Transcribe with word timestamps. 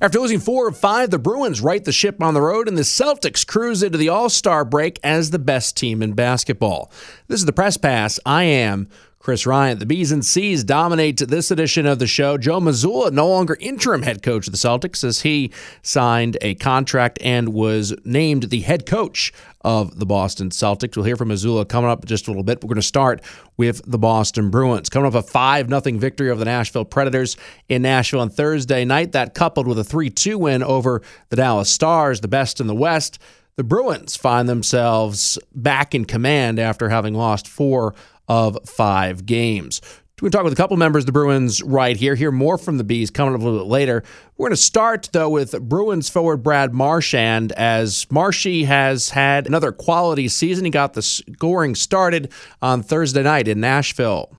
After 0.00 0.18
losing 0.18 0.40
four 0.40 0.68
of 0.68 0.76
five, 0.76 1.10
the 1.10 1.18
Bruins 1.18 1.60
right 1.60 1.82
the 1.82 1.92
ship 1.92 2.20
on 2.22 2.34
the 2.34 2.42
road, 2.42 2.66
and 2.66 2.76
the 2.76 2.82
Celtics 2.82 3.46
cruise 3.46 3.82
into 3.82 3.96
the 3.96 4.08
All 4.08 4.28
Star 4.28 4.64
break 4.64 4.98
as 5.04 5.30
the 5.30 5.38
best 5.38 5.76
team 5.76 6.02
in 6.02 6.14
basketball. 6.14 6.90
This 7.28 7.40
is 7.40 7.46
the 7.46 7.52
Press 7.52 7.76
Pass. 7.76 8.18
I 8.26 8.42
am 8.42 8.88
Chris 9.20 9.46
Ryan. 9.46 9.78
The 9.78 9.86
B's 9.86 10.10
and 10.10 10.24
C's 10.24 10.64
dominate 10.64 11.18
this 11.18 11.50
edition 11.50 11.86
of 11.86 12.00
the 12.00 12.08
show. 12.08 12.36
Joe 12.36 12.60
Mazzulla, 12.60 13.12
no 13.12 13.28
longer 13.28 13.56
interim 13.60 14.02
head 14.02 14.22
coach 14.22 14.48
of 14.48 14.52
the 14.52 14.58
Celtics, 14.58 15.04
as 15.04 15.22
he 15.22 15.52
signed 15.80 16.36
a 16.40 16.56
contract 16.56 17.18
and 17.22 17.54
was 17.54 17.94
named 18.04 18.50
the 18.50 18.60
head 18.60 18.86
coach 18.86 19.32
of 19.64 19.98
the 19.98 20.06
Boston 20.06 20.50
Celtics. 20.50 20.96
We'll 20.96 21.06
hear 21.06 21.16
from 21.16 21.30
Mazzulla 21.30 21.68
coming 21.68 21.90
up 21.90 22.04
just 22.04 22.26
a 22.26 22.30
little 22.30 22.44
bit. 22.44 22.62
We're 22.62 22.68
going 22.68 22.76
to 22.76 22.82
start 22.82 23.22
with 23.56 23.80
the 23.90 23.98
Boston 23.98 24.50
Bruins. 24.50 24.90
Coming 24.90 25.06
off 25.06 25.14
a 25.14 25.22
5 25.22 25.68
0 25.68 25.98
victory 25.98 26.30
over 26.30 26.38
the 26.38 26.44
Nashville 26.44 26.84
Predators 26.84 27.36
in 27.68 27.82
Nashville 27.82 28.20
on 28.20 28.30
Thursday 28.30 28.84
night, 28.84 29.12
that 29.12 29.34
coupled 29.34 29.66
with 29.66 29.78
a 29.78 29.84
3 29.84 30.10
2 30.10 30.38
win 30.38 30.62
over 30.62 31.02
the 31.30 31.36
Dallas 31.36 31.70
Stars, 31.70 32.20
the 32.20 32.28
best 32.28 32.60
in 32.60 32.66
the 32.66 32.74
West. 32.74 33.18
The 33.56 33.64
Bruins 33.64 34.16
find 34.16 34.48
themselves 34.48 35.38
back 35.54 35.94
in 35.94 36.04
command 36.04 36.58
after 36.58 36.88
having 36.88 37.14
lost 37.14 37.46
four 37.46 37.94
of 38.28 38.58
five 38.66 39.26
games. 39.26 39.80
We're 40.22 40.26
going 40.26 40.30
to 40.30 40.36
talk 40.38 40.44
with 40.44 40.52
a 40.52 40.56
couple 40.56 40.76
members 40.76 41.02
of 41.02 41.06
the 41.06 41.12
Bruins 41.12 41.60
right 41.60 41.96
here. 41.96 42.14
Hear 42.14 42.30
more 42.30 42.56
from 42.56 42.78
the 42.78 42.84
B's 42.84 43.10
coming 43.10 43.34
up 43.34 43.40
a 43.40 43.44
little 43.44 43.58
bit 43.58 43.66
later. 43.66 44.04
We're 44.36 44.44
going 44.44 44.56
to 44.56 44.62
start, 44.62 45.08
though, 45.12 45.28
with 45.28 45.60
Bruins 45.60 46.08
forward 46.08 46.36
Brad 46.36 46.72
Marchand, 46.72 47.50
as 47.50 48.06
Marshy 48.12 48.62
has 48.62 49.10
had 49.10 49.48
another 49.48 49.72
quality 49.72 50.28
season. 50.28 50.66
He 50.66 50.70
got 50.70 50.92
the 50.92 51.02
scoring 51.02 51.74
started 51.74 52.30
on 52.62 52.84
Thursday 52.84 53.24
night 53.24 53.48
in 53.48 53.58
Nashville. 53.58 54.30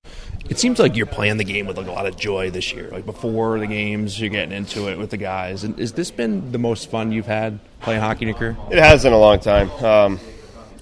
It 0.50 0.60
seems 0.60 0.80
like 0.80 0.96
you're 0.96 1.08
playing 1.08 1.36
the 1.36 1.44
game 1.44 1.68
with 1.68 1.78
like 1.78 1.88
a 1.88 1.92
lot 1.92 2.06
of 2.06 2.16
joy 2.16 2.50
this 2.52 2.72
year. 2.72 2.90
Like 2.90 3.06
before 3.06 3.60
the 3.60 3.68
games, 3.68 4.18
you're 4.18 4.30
getting 4.30 4.56
into 4.56 4.88
it 4.88 4.98
with 4.98 5.10
the 5.10 5.18
guys. 5.18 5.66
And 5.66 5.78
has 5.78 5.92
this 5.92 6.10
been 6.10 6.54
the 6.54 6.58
most 6.58 6.90
fun 6.90 7.12
you've 7.12 7.26
had 7.26 7.60
playing 7.82 8.00
hockey 8.00 8.22
in 8.22 8.30
your 8.30 8.38
career? 8.38 8.58
It 8.72 8.80
has 8.80 9.04
in 9.04 9.12
a 9.12 9.20
long 9.20 9.42
time. 9.42 9.70
Um, 9.84 10.20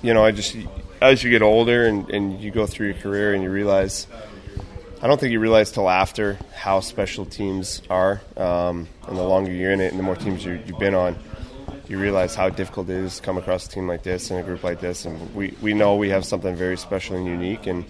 you 0.03 0.13
know, 0.13 0.23
I 0.23 0.29
just 0.29 0.55
as 1.01 1.23
you 1.23 1.31
get 1.31 1.41
older 1.41 1.87
and, 1.87 2.07
and 2.11 2.39
you 2.39 2.51
go 2.51 2.67
through 2.67 2.89
your 2.89 2.97
career 2.97 3.33
and 3.33 3.41
you 3.41 3.49
realize 3.49 4.05
I 5.03 5.07
don't 5.07 5.19
think 5.19 5.33
you 5.33 5.41
realize 5.41 5.69
till 5.69 5.89
after 5.89 6.39
how 6.55 6.79
special 6.79 7.25
teams 7.25 7.81
are. 7.89 8.21
Um, 8.37 8.87
and 9.05 9.17
the 9.17 9.23
longer 9.23 9.51
you're 9.51 9.73
in 9.73 9.81
it 9.81 9.91
and 9.91 9.99
the 9.99 10.03
more 10.03 10.15
teams 10.15 10.45
you 10.45 10.53
have 10.53 10.79
been 10.79 10.95
on, 10.95 11.17
you 11.89 11.99
realize 11.99 12.35
how 12.35 12.47
difficult 12.47 12.89
it 12.89 12.95
is 12.95 13.17
to 13.17 13.21
come 13.21 13.37
across 13.37 13.65
a 13.65 13.69
team 13.69 13.85
like 13.85 14.03
this 14.03 14.31
and 14.31 14.39
a 14.39 14.43
group 14.43 14.63
like 14.63 14.79
this. 14.79 15.03
And 15.03 15.35
we, 15.35 15.57
we 15.61 15.73
know 15.73 15.97
we 15.97 16.07
have 16.11 16.23
something 16.23 16.55
very 16.55 16.77
special 16.77 17.17
and 17.17 17.25
unique. 17.25 17.67
And 17.67 17.83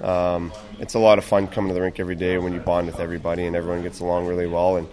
um, 0.00 0.54
it's 0.78 0.94
a 0.94 0.98
lot 0.98 1.18
of 1.18 1.24
fun 1.26 1.48
coming 1.48 1.68
to 1.68 1.74
the 1.74 1.82
rink 1.82 2.00
every 2.00 2.14
day 2.14 2.38
when 2.38 2.54
you 2.54 2.60
bond 2.60 2.86
with 2.86 2.98
everybody 2.98 3.44
and 3.44 3.54
everyone 3.54 3.82
gets 3.82 4.00
along 4.00 4.26
really 4.26 4.46
well. 4.46 4.78
And 4.78 4.88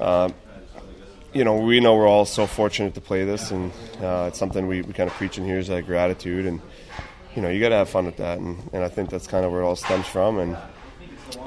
uh, 0.00 0.30
you 1.32 1.44
know, 1.44 1.54
we 1.54 1.78
know 1.78 1.94
we're 1.94 2.08
all 2.08 2.24
so 2.24 2.48
fortunate 2.48 2.94
to 2.94 3.00
play 3.00 3.24
this, 3.24 3.52
and 3.52 3.70
uh, 4.00 4.24
it's 4.26 4.38
something 4.40 4.66
we, 4.66 4.82
we 4.82 4.92
kind 4.92 5.08
of 5.08 5.14
preach 5.16 5.38
in 5.38 5.44
here 5.44 5.58
is 5.58 5.68
that 5.68 5.84
gratitude, 5.84 6.46
and 6.46 6.62
you 7.34 7.42
know, 7.42 7.50
you 7.50 7.60
got 7.60 7.68
to 7.68 7.74
have 7.74 7.90
fun 7.90 8.06
with 8.06 8.16
that, 8.16 8.38
and, 8.38 8.70
and 8.72 8.82
I 8.82 8.88
think 8.88 9.10
that's 9.10 9.26
kind 9.26 9.44
of 9.44 9.52
where 9.52 9.60
it 9.60 9.64
all 9.64 9.76
stems 9.76 10.06
from, 10.06 10.38
and 10.38 10.56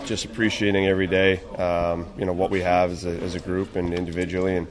just 0.05 0.25
appreciating 0.25 0.87
every 0.87 1.07
day, 1.07 1.39
um, 1.57 2.07
you 2.17 2.25
know, 2.25 2.33
what 2.33 2.51
we 2.51 2.61
have 2.61 2.91
as 2.91 3.05
a, 3.05 3.11
as 3.21 3.35
a 3.35 3.39
group 3.39 3.75
and 3.75 3.93
individually, 3.93 4.55
and 4.55 4.67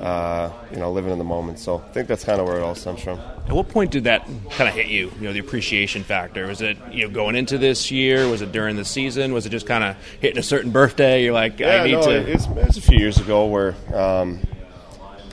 uh, 0.00 0.50
you 0.70 0.78
know, 0.78 0.90
living 0.90 1.12
in 1.12 1.18
the 1.18 1.24
moment. 1.24 1.58
So 1.58 1.78
I 1.78 1.92
think 1.92 2.08
that's 2.08 2.24
kind 2.24 2.40
of 2.40 2.46
where 2.46 2.56
it 2.56 2.62
all 2.62 2.74
stems 2.74 3.02
from. 3.02 3.18
At 3.18 3.52
what 3.52 3.68
point 3.68 3.90
did 3.90 4.04
that 4.04 4.26
kind 4.50 4.68
of 4.68 4.74
hit 4.74 4.86
you? 4.86 5.12
You 5.18 5.28
know, 5.28 5.32
the 5.32 5.38
appreciation 5.38 6.02
factor. 6.02 6.46
Was 6.46 6.60
it 6.60 6.76
you 6.90 7.06
know 7.06 7.14
going 7.14 7.36
into 7.36 7.58
this 7.58 7.90
year? 7.90 8.28
Was 8.28 8.42
it 8.42 8.52
during 8.52 8.76
the 8.76 8.84
season? 8.84 9.32
Was 9.32 9.46
it 9.46 9.50
just 9.50 9.66
kind 9.66 9.84
of 9.84 9.96
hitting 10.20 10.38
a 10.38 10.42
certain 10.42 10.70
birthday? 10.70 11.22
You're 11.22 11.32
like, 11.32 11.60
yeah, 11.60 11.82
I 11.82 11.86
need 11.86 11.92
no, 11.92 12.02
to. 12.02 12.32
It's, 12.32 12.46
it's 12.46 12.76
a 12.78 12.82
few 12.82 12.98
years 12.98 13.18
ago 13.18 13.46
where. 13.46 13.74
Um, 13.94 14.40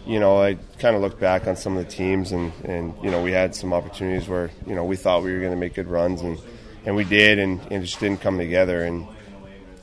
you 0.06 0.20
know, 0.20 0.42
I 0.42 0.58
kind 0.80 0.96
of 0.96 1.04
looked 1.04 1.20
back 1.20 1.46
on 1.46 1.56
some 1.56 1.78
of 1.78 1.86
the 1.86 1.92
teams, 1.92 2.32
and, 2.32 2.52
and 2.64 2.96
you 3.04 3.12
know, 3.12 3.22
we 3.22 3.32
had 3.32 3.54
some 3.54 3.74
opportunities 3.74 4.28
where 4.28 4.50
you 4.66 4.74
know 4.74 4.84
we 4.84 4.96
thought 4.96 5.22
we 5.22 5.32
were 5.32 5.40
going 5.40 5.52
to 5.52 5.58
make 5.58 5.76
good 5.76 5.88
runs, 5.88 6.22
and, 6.22 6.40
and 6.86 6.96
we 6.96 7.04
did, 7.04 7.40
and, 7.40 7.60
and 7.64 7.84
it 7.84 7.86
just 7.86 8.00
didn't 8.00 8.22
come 8.22 8.38
together. 8.38 8.84
And 8.84 9.08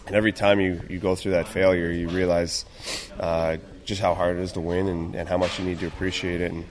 and 0.06 0.14
every 0.14 0.32
time 0.32 0.60
you, 0.60 0.80
you 0.88 0.98
go 1.00 1.16
through 1.16 1.32
that 1.32 1.48
failure, 1.48 1.90
you 1.90 2.08
realize 2.08 2.64
uh, 3.18 3.56
just 3.84 4.00
how 4.00 4.14
hard 4.14 4.36
it 4.36 4.42
is 4.42 4.52
to 4.52 4.60
win 4.60 4.86
and, 4.86 5.14
and 5.16 5.28
how 5.28 5.36
much 5.36 5.58
you 5.58 5.64
need 5.64 5.80
to 5.80 5.86
appreciate 5.86 6.40
it. 6.40 6.52
And 6.52 6.64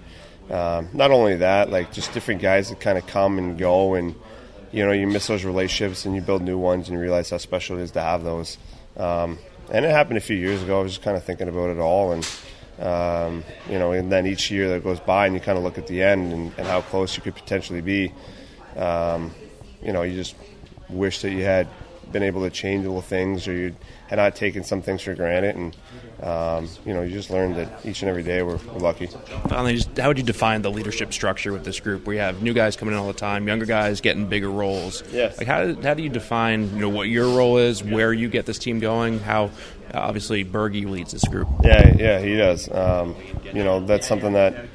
um, 0.52 0.90
not 0.94 1.12
only 1.12 1.38
that, 1.38 1.69
like 1.69 1.91
just 1.91 2.14
different 2.14 2.41
guys 2.41 2.69
that 2.69 2.80
kind 2.80 2.97
of 2.97 3.06
come 3.08 3.38
and 3.38 3.58
go, 3.58 3.96
and 3.96 4.16
you 4.72 4.85
know 4.85 4.91
you 4.91 5.08
miss 5.08 5.28
those 5.28 5.44
relationships 5.44 6.06
and 6.06 6.16
you 6.16 6.22
build 6.22 6.44
new 6.44 6.58
ones, 6.58 6.88
and 6.88 6.96
you 6.96 7.02
realize 7.02 7.30
how 7.30 7.38
special 7.38 7.78
it 7.78 7.81
is 7.81 7.91
to 7.91 8.02
have 8.02 8.24
those. 8.24 8.58
Um, 8.96 9.38
and 9.72 9.84
it 9.84 9.91
happened 9.91 10.18
a 10.18 10.22
few 10.22 10.38
years 10.38 10.64
ago. 10.64 10.80
I 10.80 10.84
was 10.84 10.94
just 10.94 11.03
kind 11.03 11.18
of 11.18 11.24
thinking 11.24 11.50
about 11.50 11.72
it 11.72 11.80
all, 11.80 12.14
and 12.14 12.30
um, 12.80 13.44
you 13.69 13.80
know, 13.80 13.91
and 13.91 14.09
then 14.12 14.28
each 14.28 14.50
year 14.50 14.69
that 14.69 14.84
goes 14.84 15.00
by, 15.00 15.25
and 15.25 15.35
you 15.35 15.41
kind 15.41 15.58
of 15.58 15.64
look 15.64 15.78
at 15.78 15.88
the 15.88 16.03
end 16.03 16.31
and, 16.31 16.53
and 16.58 16.68
how 16.68 16.81
close 16.81 17.18
you 17.18 17.24
could 17.24 17.35
potentially 17.35 17.81
be. 17.81 18.14
Um, 18.78 19.31
you 19.85 19.94
know, 19.94 20.01
you 20.01 20.16
just 20.16 20.35
wish 20.90 21.22
that 21.22 21.31
you 21.31 21.44
had 21.44 21.68
been 22.12 22.23
able 22.23 22.44
to 22.44 22.50
change 22.50 22.85
little 22.85 23.01
things, 23.01 23.47
or 23.47 23.53
you 23.53 23.75
had 24.07 24.18
not 24.18 24.35
taken 24.35 24.63
some 24.63 24.81
things 24.81 25.01
for 25.01 25.16
granted, 25.16 25.56
and 25.56 25.78
um, 26.22 26.69
you 26.85 26.94
know, 26.94 27.01
you 27.01 27.12
just 27.12 27.29
learned 27.29 27.56
that 27.56 27.85
each 27.85 28.01
and 28.01 28.09
every 28.09 28.23
day 28.23 28.41
we're, 28.44 28.57
we're 28.57 28.79
lucky. 28.79 29.07
Finally, 29.50 29.75
just 29.75 29.97
how 29.97 30.07
would 30.07 30.18
you 30.18 30.23
define 30.23 30.62
the 30.62 30.72
leadership 30.72 31.12
structure 31.13 31.51
with 31.51 31.66
this 31.66 31.79
group? 31.79 32.06
We 32.06 32.18
have 32.18 32.41
new 32.41 32.53
guys 32.53 32.75
coming 32.75 32.94
in 32.94 33.00
all 33.00 33.07
the 33.07 33.13
time, 33.13 33.47
younger 33.47 33.66
guys 33.66 34.01
getting 34.01 34.28
bigger 34.28 34.50
roles. 34.50 35.03
Yes. 35.12 35.38
Like 35.38 35.47
how, 35.47 35.73
how 35.81 35.94
do 35.94 36.03
you 36.03 36.09
define 36.09 36.69
you 36.75 36.81
know 36.81 36.90
what 36.90 37.09
your 37.09 37.35
role 37.35 37.57
is, 37.57 37.84
where 37.84 38.13
you 38.13 38.29
get 38.29 38.46
this 38.46 38.59
team 38.59 38.79
going, 38.79 39.19
how 39.19 39.52
obviously 39.94 40.46
Bergie 40.46 40.90
leads 40.90 41.12
this 41.12 41.28
group. 41.28 41.47
Yeah, 41.63 41.96
yeah, 41.97 42.19
he 42.19 42.35
does. 42.35 42.69
Um, 42.72 43.16
you 43.53 43.63
know, 43.63 43.79
that's 43.79 44.07
something 44.07 44.34
that 44.34 44.67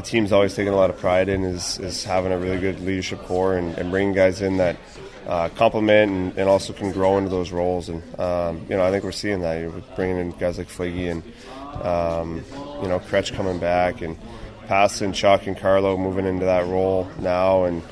the 0.00 0.06
team's 0.06 0.32
always 0.32 0.54
taken 0.54 0.72
a 0.72 0.76
lot 0.76 0.88
of 0.88 0.96
pride 0.98 1.28
in 1.28 1.44
is, 1.44 1.78
is 1.78 2.04
having 2.04 2.32
a 2.32 2.38
really 2.38 2.58
good 2.58 2.80
leadership 2.80 3.22
core 3.24 3.56
and, 3.56 3.76
and 3.76 3.90
bringing 3.90 4.14
guys 4.14 4.40
in 4.40 4.56
that 4.56 4.76
uh, 5.26 5.50
complement 5.50 6.10
and, 6.10 6.38
and, 6.38 6.48
also 6.48 6.72
can 6.72 6.90
grow 6.90 7.18
into 7.18 7.28
those 7.28 7.52
roles. 7.52 7.90
And 7.90 8.02
um, 8.18 8.64
you 8.70 8.76
know, 8.76 8.82
I 8.82 8.90
think 8.90 9.04
we're 9.04 9.12
seeing 9.12 9.42
that. 9.42 9.60
You're 9.60 9.70
bringing 9.96 10.16
in 10.16 10.30
guys 10.32 10.56
like 10.56 10.68
Fliggy 10.68 11.10
and 11.10 11.22
um, 11.84 12.42
you 12.82 12.88
know 12.88 12.98
Kretsch 12.98 13.34
coming 13.34 13.58
back 13.58 14.00
and 14.00 14.16
Passon, 14.66 15.12
Chuck, 15.12 15.46
and 15.46 15.56
Carlo 15.56 15.98
moving 15.98 16.24
into 16.24 16.46
that 16.46 16.66
role 16.66 17.06
now, 17.18 17.64
and 17.64 17.82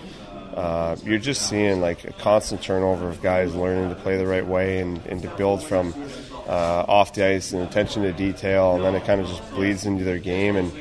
uh, 0.54 0.96
you're 1.04 1.19
just 1.19 1.46
seeing 1.46 1.82
like 1.82 2.04
a 2.04 2.12
constant 2.14 2.62
turnover 2.62 3.08
of 3.08 3.20
guys 3.20 3.54
learning 3.54 3.90
to 3.90 3.96
play 3.96 4.16
the 4.16 4.26
right 4.26 4.46
way 4.46 4.80
and, 4.80 5.04
and 5.06 5.20
to 5.22 5.28
build 5.36 5.62
from 5.62 5.92
uh, 6.46 6.84
off 6.88 7.12
the 7.12 7.26
ice 7.26 7.52
and 7.52 7.62
attention 7.62 8.02
to 8.02 8.12
detail, 8.12 8.76
and 8.76 8.84
then 8.84 8.94
it 8.94 9.04
kind 9.04 9.20
of 9.20 9.26
just 9.26 9.48
bleeds 9.50 9.84
into 9.84 10.04
their 10.04 10.19
game. 10.19 10.56
And 10.56 10.72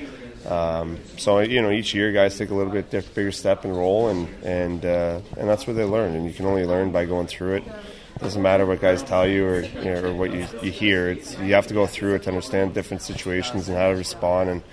um, 0.47 1.00
so 1.18 1.40
you 1.40 1.62
know, 1.62 1.72
each 1.72 1.94
year 1.94 2.12
guys 2.12 2.38
take 2.38 2.50
a 2.50 2.56
little 2.56 2.72
bit 2.72 2.90
bigger 2.90 3.31
step 3.31 3.66
and 3.66 3.75
roll, 3.75 4.08
and 4.08 4.28
and 4.44 4.85
uh, 4.85 5.19
and 5.38 5.50
that's 5.50 5.68
where 5.68 5.74
they 5.74 5.84
learn. 5.84 6.16
And 6.16 6.25
you 6.25 6.34
can 6.34 6.46
only 6.46 6.66
learn 6.66 6.91
by 6.91 7.06
going 7.06 7.28
through 7.28 7.56
it. 7.56 7.63
it 7.68 8.22
doesn't 8.22 8.41
matter 8.41 8.66
what 8.66 8.80
guys 8.80 9.03
tell 9.03 9.28
you 9.28 9.46
or 9.46 9.59
you 9.62 9.86
know, 9.86 10.06
or 10.06 10.13
what 10.13 10.31
you, 10.31 10.47
you 10.62 10.72
hear. 10.72 11.09
It's 11.09 11.38
you 11.40 11.53
have 11.53 11.68
to 11.68 11.74
go 11.74 11.86
through 11.86 12.16
it 12.16 12.24
to 12.24 12.30
understand 12.30 12.74
different 12.74 13.03
situations 13.03 13.68
and 13.68 13.78
how 13.78 13.90
to 13.90 13.96
respond 13.96 14.50
and 14.50 14.63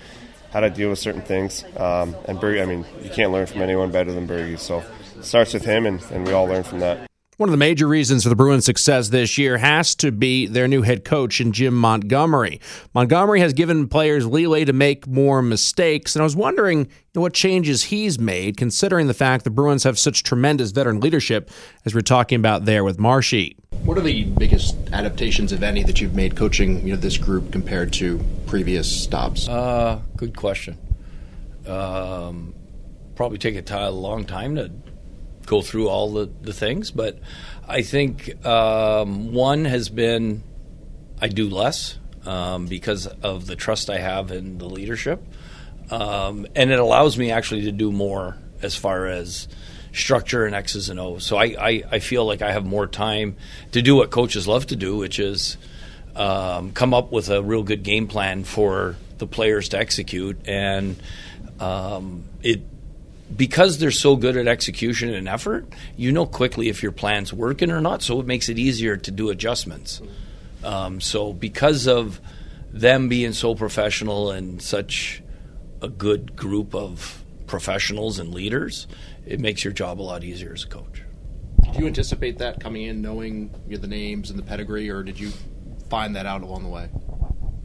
how 0.51 0.61
to 0.61 0.69
deal 0.69 0.89
with 0.89 0.99
certain 0.99 1.21
things. 1.21 1.65
Um, 1.75 2.15
and 2.25 2.39
Bergie, 2.39 2.61
I 2.61 2.65
mean, 2.65 2.85
you 3.03 3.09
can't 3.09 3.33
learn 3.33 3.45
from 3.45 3.61
anyone 3.61 3.91
better 3.91 4.13
than 4.13 4.27
Bergie. 4.27 4.57
So 4.57 4.83
it 5.17 5.25
starts 5.25 5.53
with 5.53 5.65
him, 5.65 5.85
and, 5.85 6.01
and 6.11 6.25
we 6.25 6.31
all 6.31 6.45
learn 6.45 6.63
from 6.63 6.79
that. 6.79 7.09
One 7.37 7.49
of 7.49 7.51
the 7.51 7.57
major 7.57 7.85
reasons 7.85 8.23
for 8.23 8.29
the 8.29 8.35
Bruins' 8.35 8.63
success 8.63 9.09
this 9.09 9.37
year 9.37 9.57
has 9.57 9.93
to 9.95 10.13
be 10.13 10.47
their 10.47 10.69
new 10.69 10.83
head 10.83 11.03
coach 11.03 11.41
in 11.41 11.51
Jim 11.51 11.73
Montgomery. 11.73 12.61
Montgomery 12.93 13.41
has 13.41 13.51
given 13.51 13.89
players 13.89 14.25
leeway 14.25 14.63
to 14.63 14.71
make 14.71 15.05
more 15.05 15.41
mistakes, 15.41 16.15
and 16.15 16.21
I 16.21 16.23
was 16.23 16.33
wondering 16.33 16.87
what 17.11 17.33
changes 17.33 17.83
he's 17.83 18.17
made, 18.17 18.55
considering 18.55 19.07
the 19.07 19.13
fact 19.13 19.43
the 19.43 19.49
Bruins 19.49 19.83
have 19.83 19.99
such 19.99 20.23
tremendous 20.23 20.71
veteran 20.71 21.01
leadership, 21.01 21.51
as 21.83 21.93
we're 21.93 21.99
talking 21.99 22.39
about 22.39 22.63
there 22.63 22.85
with 22.85 22.99
Marshy. 22.99 23.57
What 23.83 23.97
are 23.97 24.01
the 24.01 24.23
biggest 24.23 24.77
adaptations, 24.93 25.51
if 25.51 25.61
any, 25.61 25.83
that 25.83 25.99
you've 25.99 26.15
made 26.15 26.37
coaching 26.37 26.87
you 26.87 26.93
know, 26.93 26.99
this 26.99 27.17
group 27.17 27.51
compared 27.51 27.91
to 27.93 28.23
previous 28.47 28.89
stops? 28.89 29.49
Uh, 29.49 29.99
good 30.15 30.37
question. 30.37 30.77
Um, 31.67 32.55
probably 33.15 33.39
take 33.39 33.55
a, 33.55 33.61
t- 33.61 33.73
a 33.73 33.89
long 33.89 34.23
time 34.23 34.55
to 34.55 34.71
go 35.45 35.61
through 35.61 35.89
all 35.89 36.11
the, 36.11 36.29
the 36.41 36.53
things, 36.53 36.91
but 36.91 37.19
I 37.67 37.81
think 37.81 38.45
um, 38.45 39.33
one 39.33 39.65
has 39.65 39.89
been 39.89 40.43
I 41.21 41.27
do 41.27 41.49
less 41.49 41.97
um, 42.25 42.67
because 42.67 43.07
of 43.07 43.47
the 43.47 43.55
trust 43.55 43.89
I 43.89 43.99
have 43.99 44.31
in 44.31 44.57
the 44.57 44.65
leadership. 44.65 45.23
Um, 45.89 46.47
and 46.55 46.71
it 46.71 46.79
allows 46.79 47.17
me 47.17 47.31
actually 47.31 47.63
to 47.63 47.71
do 47.71 47.91
more 47.91 48.37
as 48.61 48.75
far 48.75 49.05
as 49.05 49.47
structure 49.93 50.45
and 50.45 50.55
X's 50.55 50.89
and 50.89 50.99
O's. 50.99 51.25
So 51.25 51.37
I, 51.37 51.55
I, 51.59 51.83
I 51.91 51.99
feel 51.99 52.25
like 52.25 52.41
I 52.41 52.51
have 52.51 52.65
more 52.65 52.87
time 52.87 53.37
to 53.71 53.81
do 53.81 53.95
what 53.95 54.11
coaches 54.11 54.47
love 54.47 54.67
to 54.67 54.75
do, 54.75 54.97
which 54.97 55.19
is 55.19 55.57
um, 56.15 56.71
come 56.71 56.93
up 56.93 57.11
with 57.11 57.29
a 57.29 57.41
real 57.41 57.63
good 57.63 57.83
game 57.83 58.07
plan 58.07 58.43
for 58.43 58.95
the 59.17 59.27
players 59.27 59.69
to 59.69 59.79
execute. 59.79 60.47
And 60.47 60.97
um, 61.59 62.25
it 62.41 62.61
because 63.33 63.79
they're 63.79 63.91
so 63.91 64.15
good 64.15 64.37
at 64.37 64.47
execution 64.47 65.13
and 65.13 65.27
effort, 65.27 65.67
you 65.97 66.11
know 66.11 66.25
quickly 66.25 66.69
if 66.69 66.83
your 66.83 66.91
plan's 66.91 67.33
working 67.33 67.71
or 67.71 67.81
not. 67.81 68.01
So 68.01 68.19
it 68.19 68.25
makes 68.25 68.49
it 68.49 68.59
easier 68.59 68.97
to 68.97 69.11
do 69.11 69.29
adjustments. 69.29 70.01
Um, 70.63 71.01
so 71.01 71.33
because 71.33 71.87
of 71.87 72.19
them 72.71 73.07
being 73.07 73.33
so 73.33 73.55
professional 73.55 74.31
and 74.31 74.61
such 74.61 75.21
a 75.81 75.87
good 75.87 76.35
group 76.35 76.75
of 76.75 77.23
professionals 77.47 78.19
and 78.19 78.33
leaders, 78.33 78.87
it 79.25 79.39
makes 79.39 79.63
your 79.63 79.73
job 79.73 79.99
a 79.99 80.03
lot 80.03 80.23
easier 80.23 80.53
as 80.53 80.63
a 80.63 80.67
coach. 80.67 81.01
Did 81.63 81.75
you 81.77 81.87
anticipate 81.87 82.37
that 82.39 82.59
coming 82.59 82.83
in, 82.83 83.01
knowing 83.01 83.49
the 83.67 83.87
names 83.87 84.29
and 84.29 84.37
the 84.37 84.43
pedigree, 84.43 84.89
or 84.89 85.03
did 85.03 85.19
you 85.19 85.31
find 85.89 86.15
that 86.15 86.25
out 86.25 86.41
along 86.41 86.63
the 86.63 86.69
way? 86.69 86.89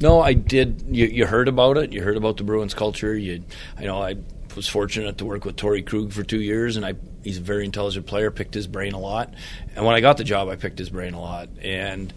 No, 0.01 0.21
I 0.21 0.33
did. 0.33 0.85
You, 0.89 1.07
you 1.07 1.27
heard 1.27 1.49
about 1.49 1.77
it. 1.77 1.93
You 1.93 2.03
heard 2.03 2.17
about 2.17 2.39
the 2.39 2.45
Bruins 2.45 2.73
culture. 2.73 3.17
You, 3.17 3.45
I 3.77 3.85
know 3.85 4.03
I 4.03 4.17
was 4.57 4.69
fortunate 4.69 5.19
to 5.19 5.25
work 5.25 5.45
with 5.45 5.57
Torey 5.57 5.85
Krug 5.85 6.13
for 6.13 6.23
two 6.23 6.41
years, 6.41 6.77
and 6.77 6.85
I 6.85 6.95
he's 7.23 7.39
a 7.39 7.43
very 7.43 7.65
intelligent 7.65 8.07
player. 8.07 8.31
Picked 8.31 8.55
his 8.55 8.67
brain 8.67 8.93
a 8.93 8.99
lot, 8.99 9.33
and 9.75 9.85
when 9.85 9.95
I 9.95 10.01
got 10.01 10.17
the 10.17 10.25
job, 10.25 10.49
I 10.49 10.57
picked 10.57 10.79
his 10.79 10.91
brain 10.91 11.15
a 11.15 11.21
lot. 11.21 11.49
And 11.63 12.13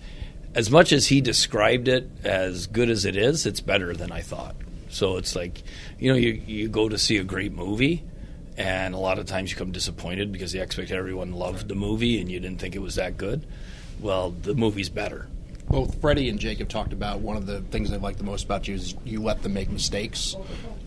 as 0.55 0.69
much 0.69 0.91
as 0.91 1.07
he 1.07 1.21
described 1.21 1.87
it 1.87 2.09
as 2.23 2.67
good 2.67 2.89
as 2.89 3.05
it 3.05 3.15
is, 3.15 3.45
it's 3.45 3.61
better 3.61 3.93
than 3.93 4.11
I 4.11 4.21
thought. 4.21 4.55
So 4.89 5.17
it's 5.17 5.35
like, 5.35 5.63
you 5.97 6.11
know, 6.11 6.17
you 6.17 6.41
you 6.45 6.67
go 6.67 6.89
to 6.89 6.97
see 6.97 7.17
a 7.17 7.23
great 7.23 7.53
movie, 7.53 8.03
and 8.57 8.93
a 8.93 8.99
lot 8.99 9.19
of 9.19 9.25
times 9.25 9.51
you 9.51 9.57
come 9.57 9.71
disappointed 9.71 10.31
because 10.31 10.53
you 10.53 10.61
expect 10.61 10.91
everyone 10.91 11.33
loved 11.33 11.67
the 11.67 11.75
movie 11.75 12.19
and 12.19 12.31
you 12.31 12.39
didn't 12.39 12.59
think 12.59 12.75
it 12.75 12.81
was 12.81 12.95
that 12.95 13.17
good. 13.17 13.45
Well, 13.99 14.31
the 14.31 14.53
movie's 14.53 14.89
better 14.89 15.27
both 15.69 15.99
Freddie 16.01 16.29
and 16.29 16.39
Jacob 16.39 16.69
talked 16.69 16.93
about 16.93 17.19
one 17.19 17.37
of 17.37 17.45
the 17.45 17.61
things 17.61 17.89
they 17.89 17.97
like 17.97 18.17
the 18.17 18.23
most 18.23 18.45
about 18.45 18.67
you 18.67 18.75
is 18.75 18.95
you 19.03 19.21
let 19.21 19.41
them 19.41 19.53
make 19.53 19.71
mistakes. 19.71 20.35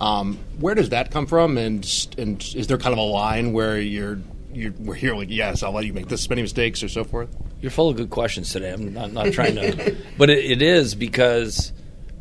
Um, 0.00 0.38
where 0.58 0.74
does 0.74 0.90
that 0.90 1.10
come 1.10 1.26
from? 1.26 1.58
And 1.58 1.84
and 2.18 2.42
is 2.54 2.66
there 2.66 2.78
kind 2.78 2.92
of 2.92 2.98
a 2.98 3.02
line 3.02 3.52
where 3.52 3.80
you're 3.80 4.20
you're 4.52 4.72
where 4.72 4.96
you're 4.96 5.16
like, 5.16 5.30
yes, 5.30 5.62
I'll 5.62 5.72
let 5.72 5.86
you 5.86 5.92
make 5.92 6.08
this 6.08 6.28
many 6.28 6.42
mistakes 6.42 6.82
or 6.82 6.88
so 6.88 7.04
forth? 7.04 7.34
You're 7.60 7.70
full 7.70 7.88
of 7.88 7.96
good 7.96 8.10
questions 8.10 8.52
today. 8.52 8.72
I'm 8.72 8.92
not, 8.92 9.12
not 9.12 9.32
trying 9.32 9.56
to, 9.56 9.96
but 10.18 10.30
it, 10.30 10.44
it 10.44 10.62
is 10.62 10.94
because 10.94 11.72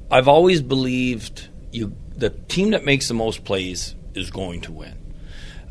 I've 0.10 0.28
always 0.28 0.62
believed 0.62 1.50
you 1.72 1.96
the 2.16 2.30
team 2.30 2.72
that 2.72 2.86
makes 2.86 3.08
the 3.08 3.14
most 3.14 3.44
plays 3.44 3.96
is 4.14 4.32
going 4.32 4.62
to 4.62 4.72
win. 4.72 4.96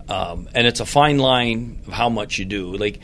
Um, 0.09 0.49
and 0.55 0.67
it's 0.67 0.81
a 0.81 0.87
fine 0.87 1.19
line 1.19 1.81
of 1.87 1.93
how 1.95 2.11
much 2.11 2.39
you 2.39 2.45
do. 2.45 2.77
Like 2.77 3.01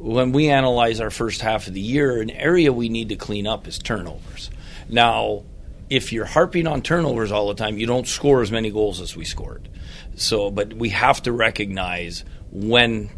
when 0.00 0.32
we 0.32 0.48
analyze 0.48 1.00
our 1.00 1.10
first 1.10 1.42
half 1.42 1.66
of 1.66 1.74
the 1.74 1.80
year, 1.80 2.20
an 2.20 2.30
area 2.30 2.72
we 2.72 2.88
need 2.88 3.10
to 3.10 3.16
clean 3.16 3.46
up 3.46 3.68
is 3.68 3.78
turnovers. 3.78 4.50
Now, 4.88 5.44
if 5.90 6.12
you're 6.12 6.24
harping 6.24 6.66
on 6.66 6.82
turnovers 6.82 7.30
all 7.30 7.48
the 7.48 7.54
time, 7.54 7.76
you 7.76 7.86
don't 7.86 8.08
score 8.08 8.40
as 8.40 8.50
many 8.50 8.70
goals 8.70 9.00
as 9.00 9.14
we 9.14 9.24
scored. 9.24 9.68
So, 10.16 10.50
but 10.50 10.72
we 10.72 10.88
have 10.90 11.22
to 11.22 11.32
recognize 11.32 12.24
when 12.50 13.10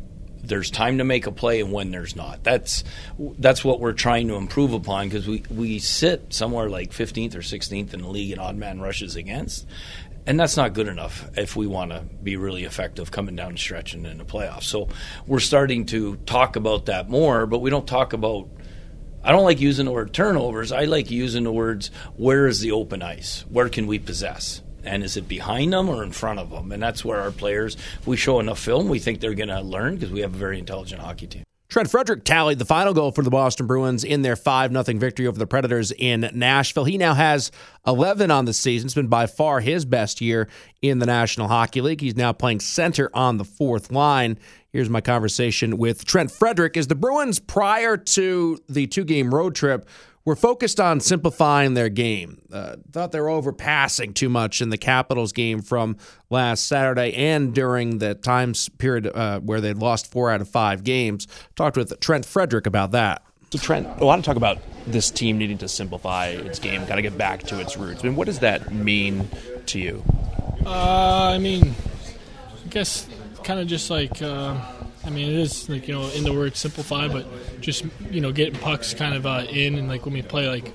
there's 0.42 0.70
time 0.70 0.98
to 0.98 1.04
make 1.04 1.26
a 1.26 1.32
play 1.32 1.60
and 1.60 1.72
when 1.72 1.92
there's 1.92 2.16
not. 2.16 2.42
That's 2.42 2.82
that's 3.38 3.64
what 3.64 3.78
we're 3.78 3.92
trying 3.92 4.26
to 4.28 4.34
improve 4.34 4.72
upon 4.72 5.08
because 5.08 5.28
we, 5.28 5.44
we 5.50 5.78
sit 5.78 6.34
somewhere 6.34 6.68
like 6.68 6.90
15th 6.90 7.36
or 7.36 7.40
16th 7.40 7.94
in 7.94 8.02
the 8.02 8.08
league 8.08 8.32
in 8.32 8.40
odd 8.40 8.56
man 8.56 8.80
rushes 8.80 9.14
against, 9.14 9.66
and 10.26 10.38
that's 10.38 10.56
not 10.56 10.72
good 10.72 10.88
enough 10.88 11.28
if 11.36 11.56
we 11.56 11.66
want 11.66 11.90
to 11.90 12.00
be 12.22 12.36
really 12.36 12.64
effective 12.64 13.10
coming 13.10 13.34
down 13.34 13.52
the 13.52 13.58
stretch 13.58 13.94
and 13.94 14.06
in 14.06 14.18
the 14.18 14.24
playoffs. 14.24 14.64
So 14.64 14.88
we're 15.26 15.40
starting 15.40 15.86
to 15.86 16.16
talk 16.26 16.56
about 16.56 16.86
that 16.86 17.08
more, 17.08 17.46
but 17.46 17.58
we 17.58 17.70
don't 17.70 17.86
talk 17.86 18.12
about. 18.12 18.48
I 19.24 19.30
don't 19.30 19.44
like 19.44 19.60
using 19.60 19.86
the 19.86 19.92
word 19.92 20.12
turnovers. 20.12 20.72
I 20.72 20.84
like 20.84 21.10
using 21.10 21.44
the 21.44 21.52
words 21.52 21.90
where 22.16 22.46
is 22.46 22.60
the 22.60 22.72
open 22.72 23.02
ice? 23.02 23.44
Where 23.48 23.68
can 23.68 23.86
we 23.86 23.98
possess? 23.98 24.62
And 24.84 25.04
is 25.04 25.16
it 25.16 25.28
behind 25.28 25.72
them 25.72 25.88
or 25.88 26.02
in 26.02 26.10
front 26.10 26.40
of 26.40 26.50
them? 26.50 26.72
And 26.72 26.82
that's 26.82 27.04
where 27.04 27.20
our 27.20 27.30
players, 27.30 27.76
if 28.00 28.06
we 28.06 28.16
show 28.16 28.40
enough 28.40 28.58
film, 28.58 28.88
we 28.88 28.98
think 28.98 29.20
they're 29.20 29.34
going 29.34 29.48
to 29.48 29.60
learn 29.60 29.94
because 29.94 30.10
we 30.10 30.22
have 30.22 30.34
a 30.34 30.38
very 30.38 30.58
intelligent 30.58 31.00
hockey 31.00 31.28
team. 31.28 31.44
Trent 31.72 31.90
Frederick 31.90 32.24
tallied 32.24 32.58
the 32.58 32.66
final 32.66 32.92
goal 32.92 33.12
for 33.12 33.22
the 33.22 33.30
Boston 33.30 33.66
Bruins 33.66 34.04
in 34.04 34.20
their 34.20 34.36
5 34.36 34.72
0 34.72 34.98
victory 34.98 35.26
over 35.26 35.38
the 35.38 35.46
Predators 35.46 35.90
in 35.90 36.30
Nashville. 36.34 36.84
He 36.84 36.98
now 36.98 37.14
has 37.14 37.50
11 37.86 38.30
on 38.30 38.44
the 38.44 38.52
season. 38.52 38.88
It's 38.88 38.94
been 38.94 39.06
by 39.06 39.24
far 39.24 39.60
his 39.60 39.86
best 39.86 40.20
year 40.20 40.50
in 40.82 40.98
the 40.98 41.06
National 41.06 41.48
Hockey 41.48 41.80
League. 41.80 42.02
He's 42.02 42.14
now 42.14 42.34
playing 42.34 42.60
center 42.60 43.08
on 43.14 43.38
the 43.38 43.46
fourth 43.46 43.90
line. 43.90 44.38
Here's 44.68 44.90
my 44.90 45.00
conversation 45.00 45.78
with 45.78 46.04
Trent 46.04 46.30
Frederick. 46.30 46.76
Is 46.76 46.88
the 46.88 46.94
Bruins, 46.94 47.38
prior 47.38 47.96
to 47.96 48.58
the 48.68 48.86
two 48.86 49.04
game 49.04 49.34
road 49.34 49.54
trip, 49.54 49.88
were 50.24 50.36
focused 50.36 50.78
on 50.78 51.00
simplifying 51.00 51.74
their 51.74 51.88
game. 51.88 52.42
Uh, 52.52 52.76
thought 52.92 53.12
they 53.12 53.20
were 53.20 53.28
overpassing 53.28 54.14
too 54.14 54.28
much 54.28 54.60
in 54.60 54.70
the 54.70 54.78
Capitals 54.78 55.32
game 55.32 55.62
from 55.62 55.96
last 56.30 56.66
Saturday 56.66 57.12
and 57.14 57.54
during 57.54 57.98
the 57.98 58.14
time 58.14 58.54
period 58.78 59.06
uh, 59.06 59.40
where 59.40 59.60
they'd 59.60 59.78
lost 59.78 60.10
four 60.10 60.30
out 60.30 60.40
of 60.40 60.48
five 60.48 60.84
games. 60.84 61.26
Talked 61.56 61.76
with 61.76 61.98
Trent 62.00 62.24
Frederick 62.24 62.66
about 62.66 62.92
that. 62.92 63.22
So, 63.50 63.58
Trent, 63.58 63.86
a 64.00 64.04
lot 64.04 64.18
of 64.18 64.24
talk 64.24 64.36
about 64.36 64.58
this 64.86 65.10
team 65.10 65.36
needing 65.38 65.58
to 65.58 65.68
simplify 65.68 66.28
its 66.28 66.58
game, 66.58 66.84
got 66.86 66.96
to 66.96 67.02
get 67.02 67.18
back 67.18 67.42
to 67.44 67.60
its 67.60 67.76
roots. 67.76 68.02
I 68.02 68.06
mean, 68.06 68.16
what 68.16 68.26
does 68.26 68.38
that 68.38 68.72
mean 68.72 69.28
to 69.66 69.78
you? 69.78 70.02
Uh, 70.64 71.32
I 71.34 71.38
mean, 71.38 71.74
I 72.64 72.68
guess 72.68 73.06
kind 73.42 73.60
of 73.60 73.66
just 73.66 73.90
like. 73.90 74.22
Uh 74.22 74.58
I 75.04 75.10
mean, 75.10 75.28
it 75.28 75.38
is 75.38 75.68
like 75.68 75.88
you 75.88 75.94
know 75.94 76.08
in 76.10 76.24
the 76.24 76.32
word 76.32 76.56
simplify, 76.56 77.08
but 77.08 77.60
just 77.60 77.84
you 78.10 78.20
know 78.20 78.32
getting 78.32 78.58
pucks 78.58 78.94
kind 78.94 79.14
of 79.14 79.26
uh, 79.26 79.44
in 79.48 79.76
and 79.76 79.88
like 79.88 80.04
when 80.04 80.14
we 80.14 80.22
play 80.22 80.48
like 80.48 80.72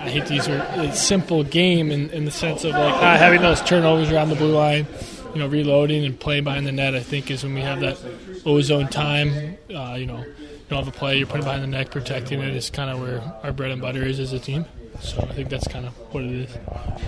I 0.00 0.10
hate 0.10 0.26
these 0.26 0.48
are 0.48 0.92
simple 0.92 1.44
game 1.44 1.90
in, 1.90 2.10
in 2.10 2.24
the 2.24 2.30
sense 2.30 2.64
of 2.64 2.72
like 2.72 3.00
not 3.00 3.18
having 3.18 3.40
those 3.40 3.62
turnovers 3.62 4.10
around 4.10 4.28
the 4.28 4.34
blue 4.34 4.54
line, 4.54 4.86
you 5.32 5.40
know, 5.40 5.46
reloading 5.46 6.04
and 6.04 6.18
playing 6.18 6.44
behind 6.44 6.66
the 6.66 6.72
net. 6.72 6.94
I 6.94 7.00
think 7.00 7.30
is 7.30 7.42
when 7.42 7.54
we 7.54 7.62
have 7.62 7.80
that 7.80 7.98
ozone 8.44 8.88
time. 8.88 9.56
Uh, 9.74 9.94
you 9.94 10.06
know, 10.06 10.18
you 10.18 10.64
don't 10.68 10.84
have 10.84 10.88
a 10.88 10.96
play, 10.96 11.16
you're 11.16 11.26
putting 11.26 11.44
behind 11.44 11.62
the 11.62 11.68
neck, 11.68 11.90
protecting 11.90 12.40
it 12.40 12.54
is 12.54 12.70
kind 12.70 12.90
of 12.90 13.00
where 13.00 13.22
our 13.42 13.52
bread 13.52 13.70
and 13.70 13.80
butter 13.80 14.02
is 14.02 14.20
as 14.20 14.32
a 14.32 14.38
team. 14.38 14.66
So 15.00 15.20
I 15.20 15.32
think 15.32 15.50
that's 15.50 15.68
kind 15.68 15.86
of 15.86 15.92
what 16.14 16.24
it 16.24 16.30
is. 16.30 16.50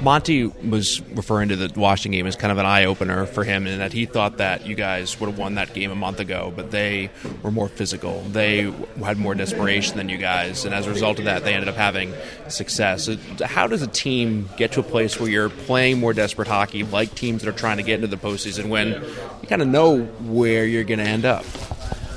Monty 0.02 0.46
was 0.46 1.00
referring 1.10 1.48
to 1.48 1.56
the 1.56 1.80
Washington 1.80 2.18
game 2.18 2.26
as 2.26 2.36
kind 2.36 2.52
of 2.52 2.58
an 2.58 2.66
eye 2.66 2.84
opener 2.84 3.24
for 3.26 3.42
him, 3.42 3.66
and 3.66 3.80
that 3.80 3.92
he 3.92 4.04
thought 4.04 4.36
that 4.38 4.66
you 4.66 4.74
guys 4.74 5.18
would 5.18 5.30
have 5.30 5.38
won 5.38 5.54
that 5.54 5.72
game 5.72 5.90
a 5.90 5.94
month 5.94 6.20
ago, 6.20 6.52
but 6.54 6.70
they 6.70 7.10
were 7.42 7.50
more 7.50 7.68
physical. 7.68 8.20
They 8.22 8.70
had 9.02 9.16
more 9.16 9.34
desperation 9.34 9.96
than 9.96 10.08
you 10.08 10.18
guys, 10.18 10.64
and 10.64 10.74
as 10.74 10.86
a 10.86 10.90
result 10.90 11.18
of 11.18 11.24
that, 11.24 11.44
they 11.44 11.54
ended 11.54 11.68
up 11.68 11.76
having 11.76 12.12
success. 12.48 13.08
How 13.42 13.66
does 13.66 13.82
a 13.82 13.86
team 13.86 14.50
get 14.56 14.72
to 14.72 14.80
a 14.80 14.82
place 14.82 15.18
where 15.18 15.30
you're 15.30 15.48
playing 15.48 15.98
more 15.98 16.12
desperate 16.12 16.48
hockey, 16.48 16.82
like 16.82 17.14
teams 17.14 17.42
that 17.42 17.48
are 17.48 17.56
trying 17.56 17.78
to 17.78 17.82
get 17.82 17.96
into 18.02 18.08
the 18.08 18.16
postseason, 18.16 18.68
when 18.68 18.88
you 18.88 19.48
kind 19.48 19.62
of 19.62 19.68
know 19.68 20.02
where 20.04 20.66
you're 20.66 20.84
going 20.84 20.98
to 20.98 21.04
end 21.04 21.24
up? 21.24 21.44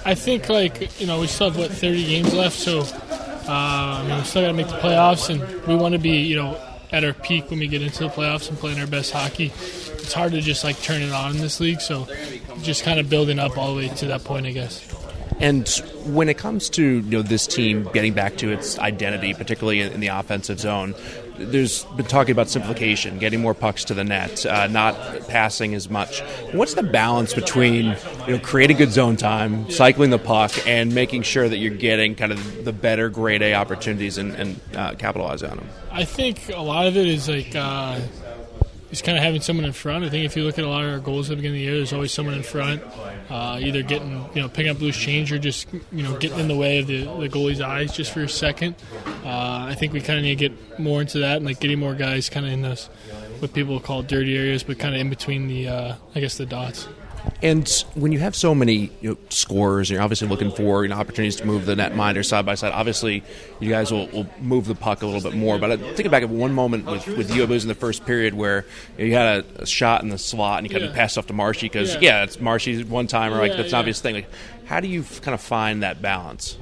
I 0.06 0.16
think, 0.16 0.50
like, 0.50 1.00
you 1.00 1.08
know, 1.08 1.20
we 1.20 1.28
still 1.28 1.52
have, 1.52 1.60
what, 1.60 1.72
30 1.72 2.06
games 2.06 2.34
left, 2.34 2.58
so 2.58 2.84
mean, 4.08 4.18
we 4.18 4.24
still 4.24 4.42
got 4.42 4.48
to 4.48 4.54
make 4.54 4.68
the 4.68 4.74
playoffs, 4.74 5.30
and 5.30 5.68
we 5.68 5.76
want 5.76 5.94
to 5.94 6.00
be, 6.00 6.18
you 6.22 6.36
know, 6.36 6.58
at 6.92 7.04
our 7.04 7.14
peak 7.14 7.50
when 7.50 7.60
we 7.60 7.68
get 7.68 7.82
into 7.82 8.00
the 8.00 8.10
playoffs 8.10 8.50
and 8.50 8.58
playing 8.58 8.80
our 8.80 8.88
best 8.88 9.12
hockey. 9.12 9.52
It's 9.56 10.14
hard 10.14 10.32
to 10.32 10.42
just 10.42 10.64
like 10.64 10.82
turn 10.82 11.02
it 11.02 11.12
on 11.12 11.36
in 11.36 11.38
this 11.38 11.60
league, 11.60 11.82
so 11.82 12.08
just 12.62 12.84
kind 12.84 13.00
of 13.00 13.10
building 13.10 13.40
up 13.40 13.58
all 13.58 13.74
the 13.74 13.78
way 13.78 13.88
to 13.90 14.06
that 14.08 14.24
point, 14.24 14.46
I 14.46 14.52
guess. 14.52 14.86
And 15.40 15.70
when 16.06 16.28
it 16.28 16.38
comes 16.38 16.70
to 16.72 16.84
you 16.84 17.02
know 17.02 17.22
this 17.22 17.48
team 17.48 17.88
getting 17.94 18.14
back 18.14 18.38
to 18.38 18.52
its 18.52 18.78
identity, 18.80 19.34
particularly 19.34 19.82
in, 19.82 20.00
the 20.00 20.08
offensive 20.08 20.60
zone, 20.60 20.96
there's 21.40 21.86
been 21.86 22.06
talking 22.06 22.32
about 22.32 22.50
simplification, 22.50 23.20
getting 23.20 23.42
more 23.42 23.54
pucks 23.54 23.84
to 23.86 23.94
the 23.94 24.04
net, 24.04 24.46
uh, 24.46 24.68
not 24.68 24.96
passing 25.28 25.74
as 25.74 25.90
much. 25.90 26.22
What's 26.52 26.74
the 26.74 26.84
balance 26.84 27.34
between 27.34 27.98
you 28.28 28.36
know 28.36 28.40
creating 28.40 28.78
good 28.78 28.92
zone 28.92 29.16
time, 29.16 29.70
cycling 29.70 30.10
the 30.10 30.20
puck, 30.20 30.52
and 30.68 30.94
making 30.94 31.24
sure 31.24 31.48
that 31.48 31.58
you're 31.58 31.74
getting 31.74 32.16
kind 32.16 32.32
of 32.32 32.66
the 32.66 32.74
better 32.74 33.10
grade 33.10 33.42
A 33.42 33.54
opportunities 33.54 34.18
and, 34.18 34.34
and 34.34 34.60
uh, 34.76 34.96
capitalize 34.96 35.44
on 35.44 35.58
them? 35.58 35.70
I 35.92 36.06
think 36.06 36.50
a 36.50 36.62
lot 36.62 36.88
of 36.88 36.98
it 36.98 37.08
is 37.08 37.28
like. 37.28 37.56
Uh, 37.56 38.00
is 38.92 39.02
kind 39.02 39.18
of 39.18 39.24
having 39.24 39.42
someone 39.42 39.66
in 39.66 39.74
front. 39.74 40.04
I 40.04 40.10
think 40.10 40.26
if 40.26 40.36
you 40.36 40.44
look 40.44 40.58
at 40.58 40.66
a 40.66 40.68
lot 40.68 40.84
of 40.84 40.92
our 40.92 41.00
goals 41.00 41.30
at 41.30 41.32
the 41.32 41.36
beginning 41.38 41.58
of 41.58 41.60
the 41.60 41.66
year, 41.66 41.78
there's 41.78 41.94
always 41.94 42.12
someone 42.12 42.36
in 42.36 42.44
front, 42.44 42.82
uh, 43.30 43.60
either 43.62 43.84
getting 43.84 44.26
you 44.34 44.42
know 44.42 44.50
picking 44.50 44.72
up 44.72 44.80
loose 44.80 44.98
change 44.98 45.32
or 45.32 45.38
just 45.38 45.68
you 45.92 46.04
know 46.04 46.18
getting 46.18 46.40
in 46.40 46.48
the 46.48 46.56
way 46.56 46.80
of 46.80 46.88
the, 46.88 47.04
the 47.04 47.30
goalie's 47.30 47.62
eyes 47.62 47.94
just 47.94 48.12
for 48.12 48.22
a 48.22 48.30
second. 48.30 48.76
Uh, 49.24 49.66
I 49.70 49.76
think 49.76 49.94
we 49.94 50.02
kind 50.02 50.18
of 50.18 50.24
need 50.24 50.38
to 50.40 50.50
get 50.50 50.80
more 50.80 51.02
into 51.02 51.20
that 51.20 51.38
and 51.38 51.46
like 51.46 51.60
getting 51.60 51.80
more 51.80 51.96
guys 51.96 52.30
kind 52.30 52.46
of 52.46 52.52
in 52.52 52.62
those 52.62 52.88
what 53.40 53.54
people 53.54 53.80
call 53.80 54.02
dirty 54.02 54.38
areas, 54.38 54.64
but 54.64 54.80
kind 54.80 54.96
of 54.96 55.02
in 55.02 55.10
between 55.10 55.48
the 55.48 55.68
uh, 55.68 55.96
I 56.16 56.20
guess 56.20 56.38
the 56.38 56.46
dots. 56.46 56.88
And 57.42 57.68
when 57.96 58.12
you 58.12 58.20
have 58.20 58.36
so 58.36 58.54
many 58.54 58.92
you 59.02 59.12
know, 59.12 59.18
scores, 59.30 59.90
you're 59.90 60.02
obviously 60.02 60.28
looking 60.28 60.52
for 60.52 60.84
you 60.84 60.90
know, 60.90 60.96
opportunities 60.96 61.38
to 61.38 61.46
move 61.46 61.66
the 61.66 61.76
net 61.76 61.96
minder 61.96 62.22
side 62.22 62.46
by 62.46 62.56
side. 62.56 62.74
Obviously, 62.74 63.24
you 63.60 63.70
guys 63.70 63.92
will, 63.92 64.08
will 64.08 64.28
move 64.40 64.66
the 64.66 64.76
puck 64.76 65.02
a 65.02 65.06
little 65.06 65.22
bit 65.22 65.38
more. 65.38 65.58
But 65.58 65.72
I 65.72 65.78
think 65.78 66.12
back 66.12 66.24
at 66.24 66.30
one 66.30 66.54
moment 66.54 66.86
with 66.86 67.08
with 67.08 67.34
you, 67.34 67.44
it 67.44 67.50
was 67.50 67.64
in 67.64 67.70
the 67.70 67.76
first 67.76 68.06
period 68.06 68.34
where 68.34 68.66
you, 68.98 69.06
know, 69.06 69.06
you 69.06 69.14
had 69.16 69.46
a, 69.46 69.62
a, 69.62 69.66
shot 69.66 70.04
in 70.04 70.10
the 70.10 70.18
slot 70.18 70.60
and 70.60 70.68
you 70.68 70.72
kind 70.72 70.84
yeah. 70.84 70.90
of 70.90 70.96
passed 70.96 71.18
off 71.18 71.28
to 71.28 71.34
Marshy 71.34 71.68
because 71.68 71.94
yeah. 71.96 72.02
yeah. 72.02 72.24
it's 72.24 72.40
Marshy's 72.42 72.84
one 72.84 73.08
timer. 73.08 73.38
Like 73.38 73.54
that's 73.54 73.70
an 73.70 73.80
obvious 73.80 74.02
thing. 74.02 74.16
Like, 74.16 74.30
how 74.66 74.80
do 74.80 74.88
you 74.88 75.04
kind 75.22 75.34
of 75.34 75.42
find 75.42 75.84
that 75.84 76.02
balance? 76.02 76.58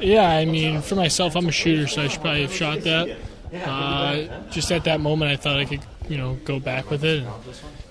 Yeah, 0.00 0.28
I 0.28 0.44
mean, 0.44 0.82
for 0.82 0.94
myself, 0.94 1.36
I'm 1.36 1.48
a 1.48 1.52
shooter, 1.52 1.86
so 1.86 2.02
I 2.02 2.08
should 2.08 2.20
probably 2.20 2.42
have 2.42 2.52
shot 2.52 2.80
that. 2.82 3.16
Uh, 3.52 4.42
just 4.50 4.70
at 4.72 4.84
that 4.84 5.00
moment, 5.00 5.30
I 5.30 5.36
thought 5.36 5.56
I 5.56 5.64
could 5.64 5.80
you 6.08 6.16
know 6.16 6.38
go 6.44 6.58
back 6.60 6.90
with 6.90 7.04
it. 7.04 7.22
And 7.22 7.32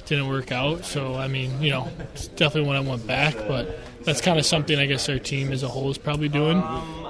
didn't 0.06 0.28
work 0.28 0.52
out. 0.52 0.86
So 0.86 1.16
I 1.16 1.28
mean, 1.28 1.62
you 1.62 1.72
know, 1.72 1.88
it's 2.14 2.28
definitely 2.28 2.70
when 2.70 2.78
I 2.78 2.88
went 2.88 3.06
back, 3.06 3.36
but 3.48 3.80
that's 4.04 4.22
kind 4.22 4.38
of 4.38 4.46
something 4.46 4.78
I 4.78 4.86
guess 4.86 5.10
our 5.10 5.20
team 5.20 5.52
as 5.52 5.64
a 5.64 5.68
whole 5.68 5.90
is 5.90 5.98
probably 5.98 6.30
doing, 6.30 6.62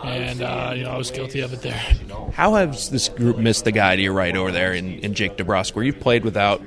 and 0.04 0.42
uh, 0.42 0.74
you 0.76 0.84
know 0.84 0.92
I 0.92 0.98
was 0.98 1.12
guilty 1.12 1.42
of 1.42 1.54
it 1.54 1.62
there. 1.62 1.82
How 2.34 2.56
has 2.56 2.90
this 2.90 3.10
group 3.10 3.38
missed 3.38 3.66
the 3.66 3.72
guy 3.72 3.96
to 3.96 4.02
your 4.02 4.14
right 4.14 4.36
over 4.36 4.52
there 4.52 4.74
in, 4.74 5.00
in 5.00 5.14
Jake 5.14 5.38
DeBrusk, 5.38 5.76
where 5.76 5.84
you've 5.84 6.00
played 6.00 6.24
without 6.24 6.62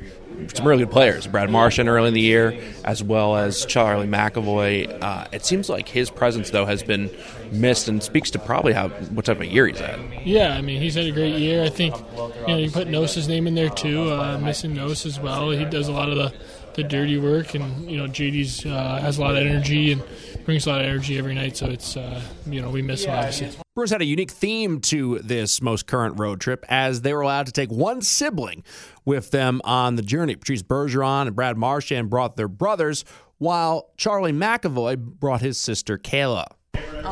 some 0.54 0.66
really 0.66 0.84
good 0.84 0.92
players, 0.92 1.26
Brad 1.26 1.50
Marchand 1.50 1.88
early 1.88 2.08
in 2.08 2.14
the 2.14 2.20
year, 2.20 2.58
as 2.84 3.02
well 3.02 3.36
as 3.36 3.64
Charlie 3.66 4.06
McAvoy. 4.06 5.02
Uh, 5.02 5.26
it 5.32 5.44
seems 5.44 5.68
like 5.68 5.88
his 5.88 6.10
presence 6.10 6.50
though 6.50 6.64
has 6.64 6.82
been 6.82 7.10
missed, 7.52 7.88
and 7.88 8.02
speaks 8.02 8.30
to 8.32 8.38
probably 8.38 8.72
how 8.72 8.88
what 8.88 9.24
type 9.24 9.40
of 9.40 9.46
year 9.46 9.66
he's 9.66 9.78
had. 9.78 10.00
Yeah, 10.24 10.54
I 10.54 10.60
mean 10.60 10.80
he's 10.80 10.94
had 10.94 11.06
a 11.06 11.12
great 11.12 11.34
year. 11.34 11.64
I 11.64 11.68
think 11.68 11.94
you 12.16 12.46
know 12.48 12.56
you 12.56 12.70
put 12.70 12.88
Nosa's 12.88 13.28
name 13.28 13.46
in 13.46 13.54
there 13.54 13.70
too, 13.70 14.10
uh, 14.10 14.38
missing 14.38 14.74
Nos 14.74 15.06
as 15.06 15.18
well. 15.18 15.50
He 15.50 15.64
does 15.64 15.88
a 15.88 15.92
lot 15.92 16.08
of 16.08 16.16
the 16.16 16.32
the 16.74 16.84
dirty 16.84 17.18
work, 17.18 17.54
and 17.54 17.90
you 17.90 17.96
know 17.96 18.06
JD's 18.06 18.64
uh, 18.64 18.98
has 19.00 19.18
a 19.18 19.20
lot 19.20 19.32
of 19.32 19.38
energy 19.38 19.92
and 19.92 20.02
brings 20.48 20.64
a 20.64 20.70
lot 20.70 20.80
of 20.80 20.86
energy 20.86 21.18
every 21.18 21.34
night. 21.34 21.58
So 21.58 21.66
it's 21.66 21.94
uh, 21.94 22.22
you 22.46 22.62
know 22.62 22.70
we 22.70 22.80
miss 22.80 23.04
him 23.04 23.14
obviously. 23.14 23.50
Bruins 23.74 23.90
had 23.90 24.00
a 24.00 24.06
unique 24.06 24.30
theme 24.30 24.80
to 24.80 25.18
this 25.18 25.60
most 25.60 25.86
current 25.86 26.18
road 26.18 26.40
trip 26.40 26.64
as 26.70 27.02
they 27.02 27.12
were 27.12 27.20
allowed 27.20 27.44
to 27.46 27.52
take 27.52 27.70
one 27.70 28.00
sibling 28.00 28.64
with 29.04 29.30
them 29.30 29.60
on 29.64 29.96
the 29.96 30.02
journey. 30.02 30.36
Patrice 30.36 30.62
Bergeron 30.62 31.26
and 31.26 31.36
Brad 31.36 31.58
Marchand 31.58 32.08
brought 32.08 32.36
their 32.36 32.48
brothers, 32.48 33.04
while 33.36 33.90
Charlie 33.98 34.32
McAvoy 34.32 34.96
brought 34.96 35.42
his 35.42 35.60
sister 35.60 35.98
Kayla. 35.98 36.46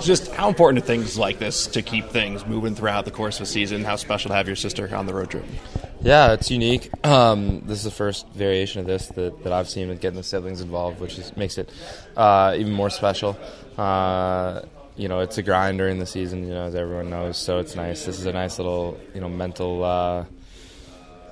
Just 0.01 0.33
how 0.33 0.49
important 0.49 0.83
are 0.83 0.87
things 0.87 1.19
like 1.19 1.39
this 1.39 1.67
to 1.67 1.83
keep 1.83 2.07
things 2.07 2.47
moving 2.47 2.75
throughout 2.75 3.05
the 3.05 3.11
course 3.11 3.37
of 3.37 3.43
a 3.43 3.47
season? 3.47 3.85
How 3.85 3.97
special 3.97 4.31
to 4.31 4.35
have 4.35 4.47
your 4.47 4.57
sister 4.57 4.97
on 4.97 5.05
the 5.05 5.13
road 5.13 5.31
trip? 5.31 5.45
Yeah, 6.07 6.35
it's 6.35 6.53
unique. 6.53 6.89
Um, 7.05 7.63
this 7.67 7.79
is 7.79 7.85
the 7.85 7.91
first 7.91 8.29
variation 8.29 8.79
of 8.81 8.87
this 8.87 9.09
that, 9.09 9.43
that 9.43 9.53
I've 9.53 9.69
seen 9.69 9.89
with 9.89 10.01
getting 10.01 10.17
the 10.17 10.23
siblings 10.23 10.61
involved, 10.61 11.01
which 11.01 11.19
is, 11.19 11.37
makes 11.37 11.59
it 11.59 11.69
uh, 12.17 12.55
even 12.57 12.73
more 12.73 12.91
special. 12.91 13.37
Uh, 13.77 14.61
you 14.95 15.09
know, 15.09 15.19
it's 15.19 15.37
a 15.37 15.43
grind 15.43 15.79
during 15.79 15.99
the 15.99 16.07
season, 16.07 16.47
you 16.47 16.55
know, 16.55 16.67
as 16.67 16.77
everyone 16.77 17.11
knows. 17.11 17.37
So 17.37 17.59
it's 17.59 17.75
nice. 17.75 18.05
This 18.05 18.21
is 18.21 18.27
a 18.27 18.33
nice 18.33 18.57
little, 18.57 19.01
you 19.15 19.21
know, 19.21 19.29
mental. 19.29 19.83
Uh, 19.83 20.27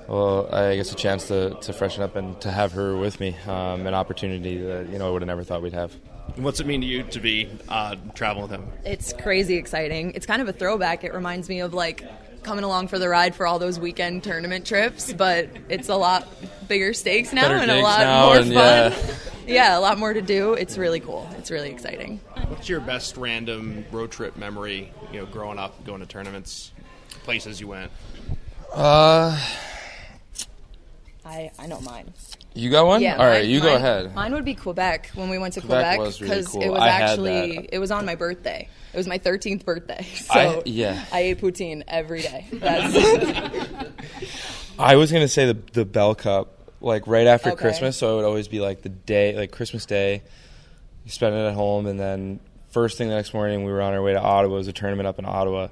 well, 0.09 0.53
I 0.53 0.75
guess 0.75 0.91
a 0.91 0.95
chance 0.95 1.29
to, 1.29 1.57
to 1.61 1.71
freshen 1.71 2.03
up 2.03 2.17
and 2.17 2.39
to 2.41 2.51
have 2.51 2.73
her 2.73 2.97
with 2.97 3.21
me, 3.21 3.33
um, 3.47 3.87
an 3.87 3.93
opportunity 3.93 4.57
that 4.57 4.89
you 4.89 4.99
know 4.99 5.07
I 5.07 5.09
would 5.09 5.21
have 5.21 5.27
never 5.27 5.45
thought 5.45 5.61
we'd 5.61 5.71
have. 5.71 5.93
What's 6.35 6.59
it 6.59 6.67
mean 6.67 6.81
to 6.81 6.87
you 6.87 7.03
to 7.03 7.19
be 7.21 7.47
uh, 7.69 7.95
traveling 8.13 8.49
with 8.49 8.51
him? 8.51 8.67
It's 8.83 9.13
crazy 9.13 9.55
exciting. 9.55 10.11
It's 10.15 10.25
kind 10.25 10.41
of 10.41 10.49
a 10.49 10.53
throwback. 10.53 11.05
It 11.05 11.13
reminds 11.13 11.47
me 11.47 11.61
of 11.61 11.73
like 11.73 12.03
coming 12.45 12.63
along 12.63 12.87
for 12.87 12.99
the 12.99 13.09
ride 13.09 13.35
for 13.35 13.45
all 13.47 13.59
those 13.59 13.79
weekend 13.79 14.23
tournament 14.23 14.65
trips, 14.65 15.11
but 15.11 15.49
it's 15.67 15.89
a 15.89 15.95
lot 15.95 16.27
bigger 16.69 16.93
stakes 16.93 17.33
now 17.33 17.41
Better 17.41 17.55
and 17.55 17.71
a 17.71 17.81
lot 17.81 18.27
more 18.27 18.37
and, 18.37 18.53
fun. 18.53 18.53
yeah. 18.53 19.15
Yeah. 19.47 19.77
a 19.77 19.81
lot 19.81 19.99
more 19.99 20.11
to 20.13 20.21
do. 20.21 20.53
It's 20.53 20.77
really 20.77 20.99
cool. 20.99 21.29
It's 21.37 21.51
really 21.51 21.69
exciting. 21.69 22.19
What's 22.47 22.67
your 22.69 22.79
best 22.79 23.17
random 23.17 23.85
road 23.91 24.11
trip 24.11 24.37
memory? 24.37 24.91
You 25.11 25.19
know, 25.19 25.25
growing 25.25 25.59
up, 25.59 25.83
going 25.85 25.99
to 25.99 26.07
tournaments, 26.07 26.71
places 27.23 27.59
you 27.59 27.67
went. 27.67 27.91
Uh, 28.73 29.39
I, 31.23 31.51
I 31.59 31.67
know 31.67 31.79
mine. 31.81 32.11
You 32.55 32.69
got 32.71 32.85
one? 32.87 33.01
Yeah, 33.01 33.17
All 33.17 33.25
right, 33.25 33.41
mine- 33.43 33.49
you 33.49 33.59
go 33.59 33.67
mine- 33.67 33.75
ahead. 33.75 34.15
Mine 34.15 34.33
would 34.33 34.45
be 34.45 34.55
Quebec 34.55 35.11
when 35.15 35.29
we 35.29 35.37
went 35.37 35.53
to 35.55 35.61
Quebec 35.61 35.99
because 35.99 36.21
really 36.21 36.43
cool. 36.43 36.61
it 36.63 36.69
was 36.69 36.81
I 36.81 36.87
actually 36.87 37.69
it 37.71 37.79
was 37.79 37.91
on 37.91 38.05
my 38.05 38.15
birthday. 38.15 38.67
It 38.93 38.97
was 38.97 39.07
my 39.07 39.17
13th 39.19 39.65
birthday. 39.65 40.05
So 40.15 40.33
I- 40.39 40.61
yeah. 40.65 41.05
I 41.11 41.19
ate 41.21 41.41
poutine 41.41 41.83
every 41.87 42.21
day. 42.21 42.47
That's 42.53 42.95
I 44.79 44.95
was 44.95 45.11
gonna 45.11 45.27
say 45.27 45.45
the 45.47 45.57
the 45.73 45.85
Bell 45.85 46.15
Cup, 46.15 46.71
like 46.81 47.07
right 47.07 47.27
after 47.27 47.49
Okay. 47.51 47.61
Christmas. 47.61 47.97
So 47.97 48.13
it 48.13 48.15
would 48.17 48.25
always 48.25 48.47
be 48.47 48.59
like 48.59 48.81
the 48.81 48.89
day, 48.89 49.35
like 49.35 49.51
Christmas 49.51 49.85
Day. 49.85 50.23
You 51.05 51.11
spend 51.11 51.35
it 51.35 51.39
at 51.47 51.53
home, 51.53 51.85
and 51.85 51.99
then 51.99 52.39
first 52.71 52.97
thing 52.97 53.07
the 53.09 53.15
next 53.15 53.33
morning, 53.33 53.63
we 53.63 53.71
were 53.71 53.81
on 53.81 53.93
our 53.93 54.01
way 54.01 54.13
to 54.13 54.19
Ottawa. 54.21 54.55
It 54.55 54.57
was 54.57 54.67
a 54.67 54.73
tournament 54.73 55.07
up 55.07 55.19
in 55.19 55.25
Ottawa, 55.25 55.67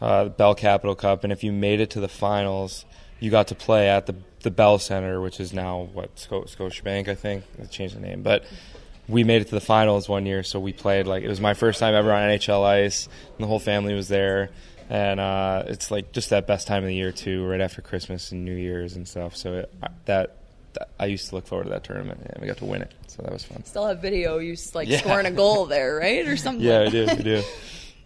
uh, 0.00 0.24
the 0.24 0.30
Bell 0.30 0.54
Capital 0.54 0.94
Cup, 0.94 1.22
and 1.22 1.32
if 1.32 1.44
you 1.44 1.52
made 1.52 1.80
it 1.80 1.90
to 1.90 2.00
the 2.00 2.08
finals, 2.08 2.84
you 3.20 3.30
got 3.30 3.48
to 3.48 3.54
play 3.54 3.88
at 3.88 4.06
the 4.06 4.14
the 4.42 4.50
Bell 4.50 4.78
Center, 4.78 5.20
which 5.20 5.40
is 5.40 5.52
now 5.52 5.88
what 5.92 6.18
Sco- 6.18 6.44
Scotiabank, 6.44 7.08
I 7.08 7.14
think. 7.14 7.44
They 7.58 7.66
changed 7.66 7.96
the 7.96 8.00
name, 8.00 8.22
but. 8.22 8.44
We 9.08 9.24
made 9.24 9.42
it 9.42 9.46
to 9.46 9.56
the 9.56 9.60
finals 9.60 10.08
one 10.08 10.24
year, 10.24 10.44
so 10.44 10.60
we 10.60 10.72
played 10.72 11.08
like 11.08 11.24
it 11.24 11.28
was 11.28 11.40
my 11.40 11.52
first 11.54 11.80
time 11.80 11.94
ever 11.96 12.12
on 12.12 12.22
NHL 12.30 12.62
ice, 12.64 13.06
and 13.06 13.42
the 13.42 13.48
whole 13.48 13.58
family 13.58 13.92
was 13.92 14.06
there 14.06 14.50
and 14.90 15.20
uh, 15.20 15.62
it's 15.68 15.90
like 15.92 16.10
just 16.12 16.30
that 16.30 16.46
best 16.48 16.66
time 16.66 16.82
of 16.82 16.88
the 16.88 16.94
year 16.94 17.12
too, 17.12 17.46
right 17.46 17.60
after 17.60 17.80
Christmas 17.80 18.32
and 18.32 18.44
New 18.44 18.54
Year's 18.56 18.96
and 18.96 19.06
stuff. 19.08 19.36
So 19.36 19.54
it, 19.54 19.74
that, 20.06 20.36
that 20.74 20.88
I 20.98 21.06
used 21.06 21.28
to 21.28 21.36
look 21.36 21.46
forward 21.46 21.64
to 21.64 21.70
that 21.70 21.84
tournament, 21.84 22.20
and 22.24 22.40
we 22.40 22.48
got 22.48 22.56
to 22.58 22.64
win 22.64 22.82
it, 22.82 22.92
so 23.06 23.22
that 23.22 23.32
was 23.32 23.44
fun. 23.44 23.64
still 23.64 23.86
have 23.86 24.02
video. 24.02 24.38
You 24.38 24.56
like 24.74 24.88
Yeah. 24.88 24.98
scoring 24.98 25.26
a 25.26 25.30
goal 25.30 25.66
there, 25.66 25.96
right, 25.96 26.26
or 26.26 26.36
something. 26.36 26.64
Yeah, 26.64 26.80
like 26.80 26.92
we 26.92 27.00
that. 27.04 27.18
do, 27.18 27.30
we 27.30 27.36
do. 27.36 27.42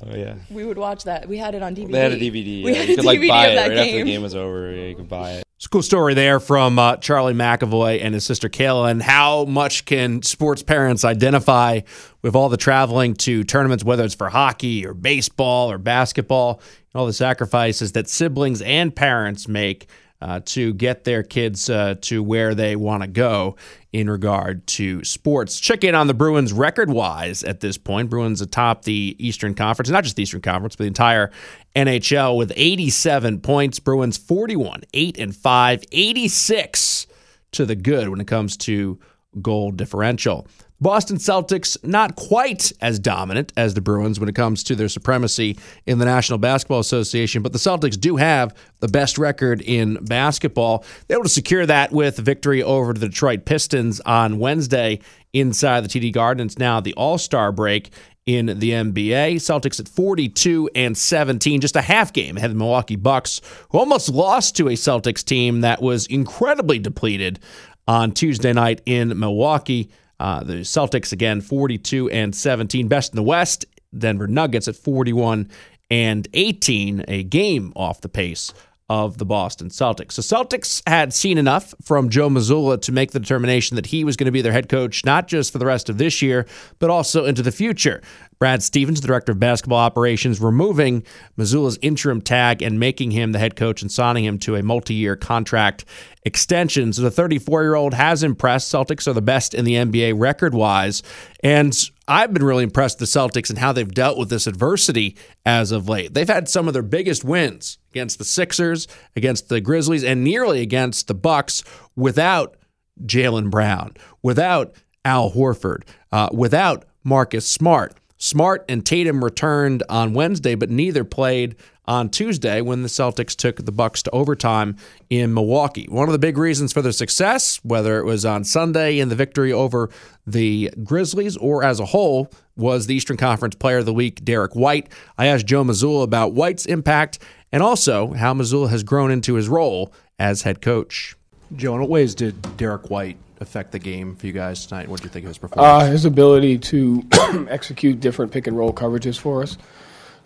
Oh 0.06 0.14
yeah, 0.16 0.34
We 0.50 0.64
would 0.66 0.76
watch 0.76 1.04
that. 1.04 1.26
We 1.26 1.38
had 1.38 1.54
it 1.54 1.62
on 1.62 1.74
DVD. 1.74 1.92
they 1.92 2.00
had 2.00 2.12
a 2.12 2.18
DVD. 2.18 2.64
We 2.64 2.72
yeah. 2.72 2.78
had 2.78 2.88
you 2.88 2.94
a 2.94 2.96
could 2.96 3.04
like 3.06 3.20
buy 3.20 3.46
it 3.46 3.56
right 3.56 3.58
after 3.58 3.74
the 3.74 3.84
game. 3.84 4.06
game 4.06 4.22
was 4.22 4.34
over. 4.34 4.70
Yeah, 4.70 4.84
you 4.86 4.96
could 4.96 5.08
buy 5.08 5.32
it. 5.32 5.43
It's 5.56 5.66
a 5.66 5.68
cool 5.68 5.82
story 5.82 6.14
there 6.14 6.40
from 6.40 6.78
uh, 6.80 6.96
Charlie 6.96 7.32
McAvoy 7.32 8.02
and 8.02 8.12
his 8.12 8.24
sister 8.24 8.48
Kayla, 8.48 8.90
and 8.90 9.00
how 9.00 9.44
much 9.44 9.84
can 9.84 10.20
sports 10.22 10.64
parents 10.64 11.04
identify 11.04 11.80
with 12.22 12.34
all 12.34 12.48
the 12.48 12.56
traveling 12.56 13.14
to 13.14 13.44
tournaments, 13.44 13.84
whether 13.84 14.04
it's 14.04 14.16
for 14.16 14.28
hockey 14.28 14.84
or 14.84 14.94
baseball 14.94 15.70
or 15.70 15.78
basketball, 15.78 16.60
and 16.92 17.00
all 17.00 17.06
the 17.06 17.12
sacrifices 17.12 17.92
that 17.92 18.08
siblings 18.08 18.62
and 18.62 18.94
parents 18.94 19.46
make 19.46 19.88
uh, 20.24 20.40
to 20.46 20.72
get 20.72 21.04
their 21.04 21.22
kids 21.22 21.68
uh, 21.68 21.96
to 22.00 22.22
where 22.22 22.54
they 22.54 22.76
want 22.76 23.02
to 23.02 23.06
go 23.06 23.56
in 23.92 24.08
regard 24.08 24.66
to 24.66 25.04
sports. 25.04 25.60
Check 25.60 25.84
in 25.84 25.94
on 25.94 26.06
the 26.06 26.14
Bruins 26.14 26.50
record 26.50 26.88
wise 26.88 27.44
at 27.44 27.60
this 27.60 27.76
point. 27.76 28.08
Bruins 28.08 28.40
atop 28.40 28.84
the 28.84 29.14
Eastern 29.18 29.54
Conference, 29.54 29.90
not 29.90 30.02
just 30.02 30.16
the 30.16 30.22
Eastern 30.22 30.40
Conference, 30.40 30.76
but 30.76 30.84
the 30.84 30.88
entire 30.88 31.30
NHL 31.76 32.38
with 32.38 32.54
87 32.56 33.40
points. 33.40 33.78
Bruins 33.78 34.16
41, 34.16 34.84
8 34.94 35.18
and 35.18 35.36
5, 35.36 35.84
86 35.92 37.06
to 37.52 37.66
the 37.66 37.76
good 37.76 38.08
when 38.08 38.20
it 38.20 38.26
comes 38.26 38.56
to 38.56 38.98
goal 39.42 39.72
differential. 39.72 40.48
Boston 40.80 41.16
Celtics 41.16 41.82
not 41.84 42.16
quite 42.16 42.72
as 42.80 42.98
dominant 42.98 43.52
as 43.56 43.74
the 43.74 43.80
Bruins 43.80 44.20
when 44.20 44.28
it 44.28 44.34
comes 44.34 44.62
to 44.64 44.74
their 44.74 44.88
supremacy 44.88 45.56
in 45.86 45.98
the 45.98 46.04
National 46.04 46.38
Basketball 46.38 46.80
Association, 46.80 47.42
but 47.42 47.52
the 47.52 47.58
Celtics 47.58 47.98
do 47.98 48.16
have 48.16 48.54
the 48.80 48.88
best 48.88 49.16
record 49.16 49.62
in 49.62 49.94
basketball. 50.04 50.84
They 51.06 51.14
were 51.14 51.20
able 51.20 51.24
to 51.24 51.30
secure 51.30 51.64
that 51.66 51.92
with 51.92 52.18
victory 52.18 52.62
over 52.62 52.92
the 52.92 53.08
Detroit 53.08 53.44
Pistons 53.44 54.00
on 54.00 54.38
Wednesday 54.38 55.00
inside 55.32 55.84
the 55.84 55.88
TD 55.88 56.12
Garden. 56.12 56.46
It's 56.46 56.58
now 56.58 56.80
the 56.80 56.94
All-Star 56.94 57.52
break 57.52 57.90
in 58.26 58.46
the 58.46 58.70
NBA. 58.70 59.36
Celtics 59.36 59.78
at 59.78 59.88
42 59.88 60.70
and 60.74 60.96
17, 60.96 61.60
just 61.60 61.76
a 61.76 61.82
half 61.82 62.12
game 62.12 62.36
ahead 62.36 62.50
of 62.50 62.56
the 62.56 62.58
Milwaukee 62.58 62.96
Bucks, 62.96 63.40
who 63.70 63.78
almost 63.78 64.08
lost 64.08 64.56
to 64.56 64.68
a 64.68 64.72
Celtics 64.72 65.24
team 65.24 65.60
that 65.60 65.82
was 65.82 66.06
incredibly 66.06 66.78
depleted 66.78 67.38
on 67.86 68.12
Tuesday 68.12 68.52
night 68.52 68.80
in 68.86 69.18
Milwaukee. 69.18 69.90
Uh, 70.24 70.42
the 70.42 70.54
Celtics 70.54 71.12
again 71.12 71.42
42 71.42 72.08
and 72.08 72.34
17, 72.34 72.88
best 72.88 73.12
in 73.12 73.16
the 73.16 73.22
West. 73.22 73.66
Denver 73.96 74.26
Nuggets 74.26 74.66
at 74.68 74.74
41 74.74 75.50
and 75.90 76.26
18, 76.32 77.04
a 77.08 77.24
game 77.24 77.74
off 77.76 78.00
the 78.00 78.08
pace 78.08 78.54
of 78.90 79.16
the 79.16 79.24
Boston 79.24 79.68
Celtics. 79.68 80.12
So 80.12 80.22
Celtics 80.22 80.82
had 80.86 81.14
seen 81.14 81.38
enough 81.38 81.74
from 81.82 82.10
Joe 82.10 82.28
Mazzulla 82.28 82.80
to 82.82 82.92
make 82.92 83.12
the 83.12 83.20
determination 83.20 83.76
that 83.76 83.86
he 83.86 84.04
was 84.04 84.16
going 84.16 84.26
to 84.26 84.32
be 84.32 84.42
their 84.42 84.52
head 84.52 84.68
coach 84.68 85.04
not 85.04 85.26
just 85.26 85.52
for 85.52 85.58
the 85.58 85.64
rest 85.64 85.88
of 85.88 85.96
this 85.96 86.20
year, 86.20 86.46
but 86.78 86.90
also 86.90 87.24
into 87.24 87.42
the 87.42 87.52
future. 87.52 88.02
Brad 88.38 88.62
Stevens, 88.62 89.00
the 89.00 89.06
director 89.06 89.32
of 89.32 89.40
basketball 89.40 89.78
operations, 89.78 90.38
removing 90.40 91.02
Mazzulla's 91.38 91.78
interim 91.80 92.20
tag 92.20 92.60
and 92.60 92.78
making 92.78 93.10
him 93.10 93.32
the 93.32 93.38
head 93.38 93.56
coach 93.56 93.80
and 93.80 93.90
signing 93.90 94.24
him 94.24 94.38
to 94.40 94.56
a 94.56 94.62
multi-year 94.62 95.16
contract 95.16 95.86
extension. 96.24 96.92
So 96.92 97.02
the 97.02 97.10
34-year-old 97.10 97.94
has 97.94 98.22
impressed. 98.22 98.70
Celtics 98.70 99.06
are 99.06 99.12
the 99.14 99.22
best 99.22 99.54
in 99.54 99.64
the 99.64 99.74
NBA 99.74 100.18
record-wise, 100.18 101.02
and 101.42 101.74
I've 102.06 102.34
been 102.34 102.44
really 102.44 102.64
impressed 102.64 103.00
with 103.00 103.10
the 103.10 103.18
Celtics 103.18 103.48
and 103.48 103.58
how 103.58 103.72
they've 103.72 103.92
dealt 103.92 104.18
with 104.18 104.28
this 104.28 104.46
adversity 104.46 105.16
as 105.46 105.72
of 105.72 105.88
late. 105.88 106.12
They've 106.12 106.28
had 106.28 106.48
some 106.48 106.68
of 106.68 106.74
their 106.74 106.82
biggest 106.82 107.24
wins 107.24 107.78
against 107.92 108.18
the 108.18 108.24
Sixers, 108.24 108.86
against 109.16 109.48
the 109.48 109.60
Grizzlies, 109.60 110.04
and 110.04 110.22
nearly 110.22 110.60
against 110.60 111.08
the 111.08 111.14
Bucks 111.14 111.64
without 111.96 112.56
Jaylen 113.04 113.50
Brown, 113.50 113.94
without 114.22 114.74
Al 115.04 115.30
Horford, 115.32 115.82
uh, 116.12 116.28
without 116.32 116.84
Marcus 117.04 117.46
Smart. 117.46 117.94
Smart 118.24 118.64
and 118.70 118.86
Tatum 118.86 119.22
returned 119.22 119.82
on 119.90 120.14
Wednesday, 120.14 120.54
but 120.54 120.70
neither 120.70 121.04
played 121.04 121.56
on 121.84 122.08
Tuesday 122.08 122.62
when 122.62 122.80
the 122.80 122.88
Celtics 122.88 123.36
took 123.36 123.62
the 123.62 123.70
Bucks 123.70 124.02
to 124.04 124.10
overtime 124.12 124.76
in 125.10 125.34
Milwaukee. 125.34 125.86
One 125.90 126.08
of 126.08 126.12
the 126.14 126.18
big 126.18 126.38
reasons 126.38 126.72
for 126.72 126.80
their 126.80 126.90
success, 126.90 127.60
whether 127.62 127.98
it 127.98 128.06
was 128.06 128.24
on 128.24 128.44
Sunday 128.44 128.98
in 128.98 129.10
the 129.10 129.14
victory 129.14 129.52
over 129.52 129.90
the 130.26 130.72
Grizzlies 130.82 131.36
or 131.36 131.62
as 131.62 131.80
a 131.80 131.84
whole, 131.84 132.30
was 132.56 132.86
the 132.86 132.94
Eastern 132.94 133.18
Conference 133.18 133.56
Player 133.56 133.78
of 133.78 133.84
the 133.84 133.92
Week, 133.92 134.24
Derrick 134.24 134.54
White. 134.54 134.88
I 135.18 135.26
asked 135.26 135.44
Joe 135.44 135.62
Mazzulla 135.62 136.04
about 136.04 136.32
White's 136.32 136.64
impact 136.64 137.18
and 137.52 137.62
also 137.62 138.14
how 138.14 138.32
Mazzulla 138.32 138.70
has 138.70 138.82
grown 138.84 139.10
into 139.10 139.34
his 139.34 139.50
role 139.50 139.92
as 140.18 140.42
head 140.42 140.62
coach. 140.62 141.14
Joe, 141.54 141.74
in 141.74 141.80
what 141.82 141.90
ways 141.90 142.14
did 142.14 142.56
Derrick 142.56 142.88
White 142.88 143.18
affect 143.40 143.72
the 143.72 143.78
game 143.78 144.16
for 144.16 144.26
you 144.26 144.32
guys 144.32 144.66
tonight? 144.66 144.88
What 144.88 145.00
do 145.00 145.04
you 145.04 145.10
think 145.10 145.24
of 145.24 145.28
his 145.28 145.38
performance? 145.38 145.84
Uh, 145.84 145.90
his 145.90 146.04
ability 146.04 146.58
to 146.58 147.02
execute 147.48 148.00
different 148.00 148.32
pick 148.32 148.46
and 148.46 148.56
roll 148.56 148.72
coverages 148.72 149.18
for 149.18 149.42
us. 149.42 149.58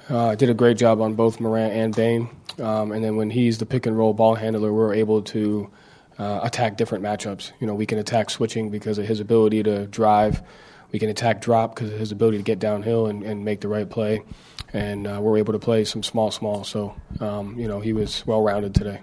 Uh, 0.09 0.35
did 0.35 0.49
a 0.49 0.55
great 0.55 0.77
job 0.79 1.01
on 1.01 1.15
both 1.15 1.41
Morant 1.41 1.73
and 1.73 1.95
Bane. 1.95 2.31
Um, 2.59 2.93
and 2.93 3.05
then 3.05 3.17
when 3.17 3.31
he's 3.31 3.59
the 3.59 3.67
pick 3.67 3.87
and 3.87 3.97
roll 3.97 4.15
ball 4.15 4.35
handler, 4.35 4.73
we're 4.73 4.95
able 4.95 5.23
to 5.23 5.71
uh, 6.19 6.41
attack 6.43 6.77
different 6.77 7.05
matchups. 7.05 7.53
You 7.61 7.67
know, 7.67 7.75
we 7.75 7.87
can 7.87 7.99
attack 7.99 8.31
switching 8.31 8.71
because 8.71 8.99
of 8.99 9.07
his 9.07 9.21
ability 9.21 9.63
to 9.65 9.87
drive. 9.87 10.43
We 10.91 10.99
can 10.99 11.11
attack 11.11 11.41
drop 11.41 11.75
because 11.75 11.93
of 11.93 11.99
his 11.99 12.13
ability 12.13 12.39
to 12.39 12.43
get 12.43 12.59
downhill 12.59 13.07
and, 13.07 13.23
and 13.23 13.45
make 13.45 13.61
the 13.61 13.69
right 13.69 13.89
play. 13.89 14.23
And 14.73 15.07
uh, 15.07 15.21
we're 15.23 15.39
able 15.39 15.53
to 15.53 15.59
play 15.59 15.85
some 15.85 16.03
small, 16.03 16.31
small. 16.31 16.65
So, 16.65 16.95
um, 17.21 17.59
you 17.59 17.69
know, 17.69 17.81
he 17.81 17.93
was 17.93 18.27
well 18.27 18.43
rounded 18.43 18.75
today. 18.75 19.01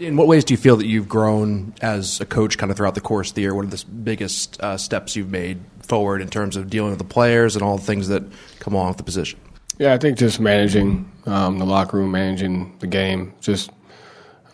In 0.00 0.16
what 0.16 0.26
ways 0.26 0.44
do 0.44 0.54
you 0.54 0.58
feel 0.58 0.76
that 0.76 0.86
you've 0.86 1.08
grown 1.08 1.74
as 1.80 2.20
a 2.20 2.26
coach 2.26 2.58
kind 2.58 2.70
of 2.70 2.76
throughout 2.76 2.94
the 2.94 3.00
course 3.00 3.30
of 3.30 3.34
the 3.34 3.42
year? 3.42 3.54
What 3.54 3.64
are 3.64 3.68
the 3.68 3.84
biggest 3.86 4.60
uh, 4.60 4.76
steps 4.76 5.16
you've 5.16 5.30
made 5.30 5.60
forward 5.82 6.20
in 6.22 6.28
terms 6.28 6.56
of 6.56 6.70
dealing 6.70 6.90
with 6.90 6.98
the 6.98 7.04
players 7.04 7.56
and 7.56 7.62
all 7.62 7.76
the 7.76 7.84
things 7.84 8.08
that 8.08 8.22
come 8.60 8.74
along 8.74 8.88
with 8.88 8.96
the 8.98 9.02
position? 9.02 9.38
Yeah, 9.78 9.92
I 9.92 9.98
think 9.98 10.18
just 10.18 10.38
managing 10.38 11.10
um, 11.26 11.58
the 11.58 11.66
locker 11.66 11.96
room, 11.96 12.12
managing 12.12 12.76
the 12.78 12.86
game, 12.86 13.34
just 13.40 13.70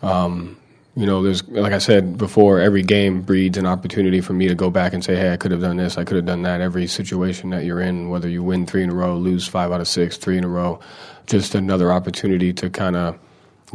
um, 0.01 0.57
you 0.95 1.05
know, 1.05 1.23
there's 1.23 1.47
like 1.47 1.73
I 1.73 1.77
said 1.77 2.17
before, 2.17 2.59
every 2.59 2.81
game 2.81 3.21
breeds 3.21 3.57
an 3.57 3.65
opportunity 3.65 4.19
for 4.19 4.33
me 4.33 4.47
to 4.47 4.55
go 4.55 4.69
back 4.69 4.93
and 4.93 5.03
say, 5.03 5.15
hey, 5.15 5.31
I 5.31 5.37
could 5.37 5.51
have 5.51 5.61
done 5.61 5.77
this, 5.77 5.97
I 5.97 6.03
could 6.03 6.17
have 6.17 6.25
done 6.25 6.41
that. 6.41 6.59
Every 6.59 6.87
situation 6.87 7.51
that 7.51 7.63
you're 7.63 7.81
in, 7.81 8.09
whether 8.09 8.27
you 8.27 8.43
win 8.43 8.65
three 8.65 8.83
in 8.83 8.89
a 8.89 8.93
row, 8.93 9.15
lose 9.15 9.47
five 9.47 9.71
out 9.71 9.79
of 9.79 9.87
six, 9.87 10.17
three 10.17 10.37
in 10.37 10.43
a 10.43 10.49
row, 10.49 10.79
just 11.27 11.55
another 11.55 11.91
opportunity 11.91 12.51
to 12.53 12.69
kind 12.69 12.95
of 12.95 13.17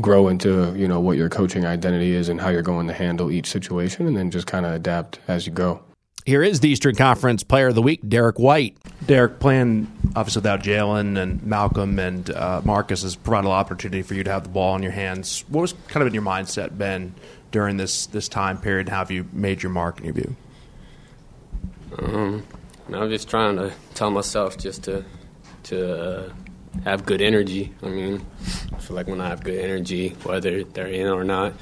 grow 0.01 0.29
into 0.29 0.75
you 0.77 0.87
know 0.89 1.01
what 1.01 1.17
your 1.17 1.29
coaching 1.29 1.65
identity 1.65 2.13
is 2.13 2.29
and 2.29 2.41
how 2.41 2.49
you're 2.49 2.63
going 2.63 2.87
to 2.87 2.93
handle 2.93 3.31
each 3.31 3.49
situation, 3.49 4.07
and 4.07 4.17
then 4.17 4.31
just 4.31 4.47
kind 4.47 4.67
of 4.67 4.73
adapt 4.73 5.19
as 5.29 5.47
you 5.47 5.53
go. 5.53 5.83
Here 6.27 6.43
is 6.43 6.59
the 6.59 6.69
Eastern 6.69 6.97
Conference 6.97 7.45
Player 7.45 7.69
of 7.69 7.77
the 7.77 7.83
Week, 7.83 8.01
Derrick 8.09 8.41
White. 8.41 8.77
Derrick, 9.07 9.39
playing 9.39 9.87
obviously 10.17 10.41
without 10.41 10.61
Jaylen 10.61 11.17
and 11.17 11.41
Malcolm 11.45 12.01
and 12.01 12.29
uh, 12.31 12.63
Marcus 12.65 13.03
has 13.03 13.15
provided 13.15 13.47
a 13.47 13.51
lot 13.51 13.61
of 13.61 13.67
opportunity 13.67 14.03
for 14.03 14.15
you 14.15 14.25
to 14.25 14.33
have 14.33 14.43
the 14.43 14.49
ball 14.49 14.75
in 14.75 14.83
your 14.83 14.91
hands. 14.91 15.45
What 15.49 15.61
was 15.61 15.75
kind 15.87 16.03
of 16.03 16.09
in 16.09 16.15
your 16.15 16.25
mindset, 16.25 16.77
Ben, 16.77 17.15
during 17.53 17.77
this 17.77 18.07
this 18.07 18.29
time 18.29 18.59
period? 18.59 18.89
How 18.89 18.99
have 18.99 19.13
you 19.13 19.29
made 19.33 19.63
your 19.63 19.71
mark 19.71 19.99
in 19.99 20.05
your 20.07 20.15
view? 20.15 20.37
Um, 21.99 22.43
I'm 22.93 23.09
just 23.09 23.31
trying 23.31 23.57
to 23.57 23.73
tell 23.95 24.11
myself 24.11 24.59
just 24.59 24.83
to 24.85 25.05
to 25.65 26.03
uh, 26.03 26.33
have 26.85 27.07
good 27.07 27.21
energy. 27.21 27.75
I 27.83 27.89
mean, 27.89 28.25
I 28.73 28.79
feel 28.79 28.97
like 28.97 29.07
when 29.07 29.21
I 29.21 29.29
have 29.29 29.43
good 29.43 29.59
energy, 29.59 30.11
whether 30.23 30.65
they're 30.65 30.87
in 30.87 31.09
or 31.09 31.25
not, 31.25 31.55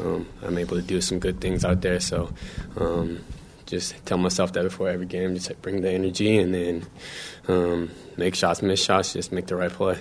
um, 0.00 0.26
I'm 0.42 0.58
able 0.58 0.76
to 0.76 0.82
do 0.82 1.00
some 1.00 1.18
good 1.18 1.40
things 1.40 1.64
out 1.64 1.80
there. 1.80 2.00
So, 2.00 2.32
um, 2.76 3.24
just 3.66 3.94
tell 4.06 4.18
myself 4.18 4.52
that 4.54 4.62
before 4.62 4.88
every 4.88 5.06
game, 5.06 5.34
just 5.34 5.60
bring 5.60 5.82
the 5.82 5.90
energy 5.90 6.38
and 6.38 6.54
then 6.54 6.86
um, 7.48 7.90
make 8.16 8.34
shots, 8.34 8.62
miss 8.62 8.82
shots, 8.82 9.12
just 9.12 9.32
make 9.32 9.46
the 9.46 9.56
right 9.56 9.70
play. 9.70 9.98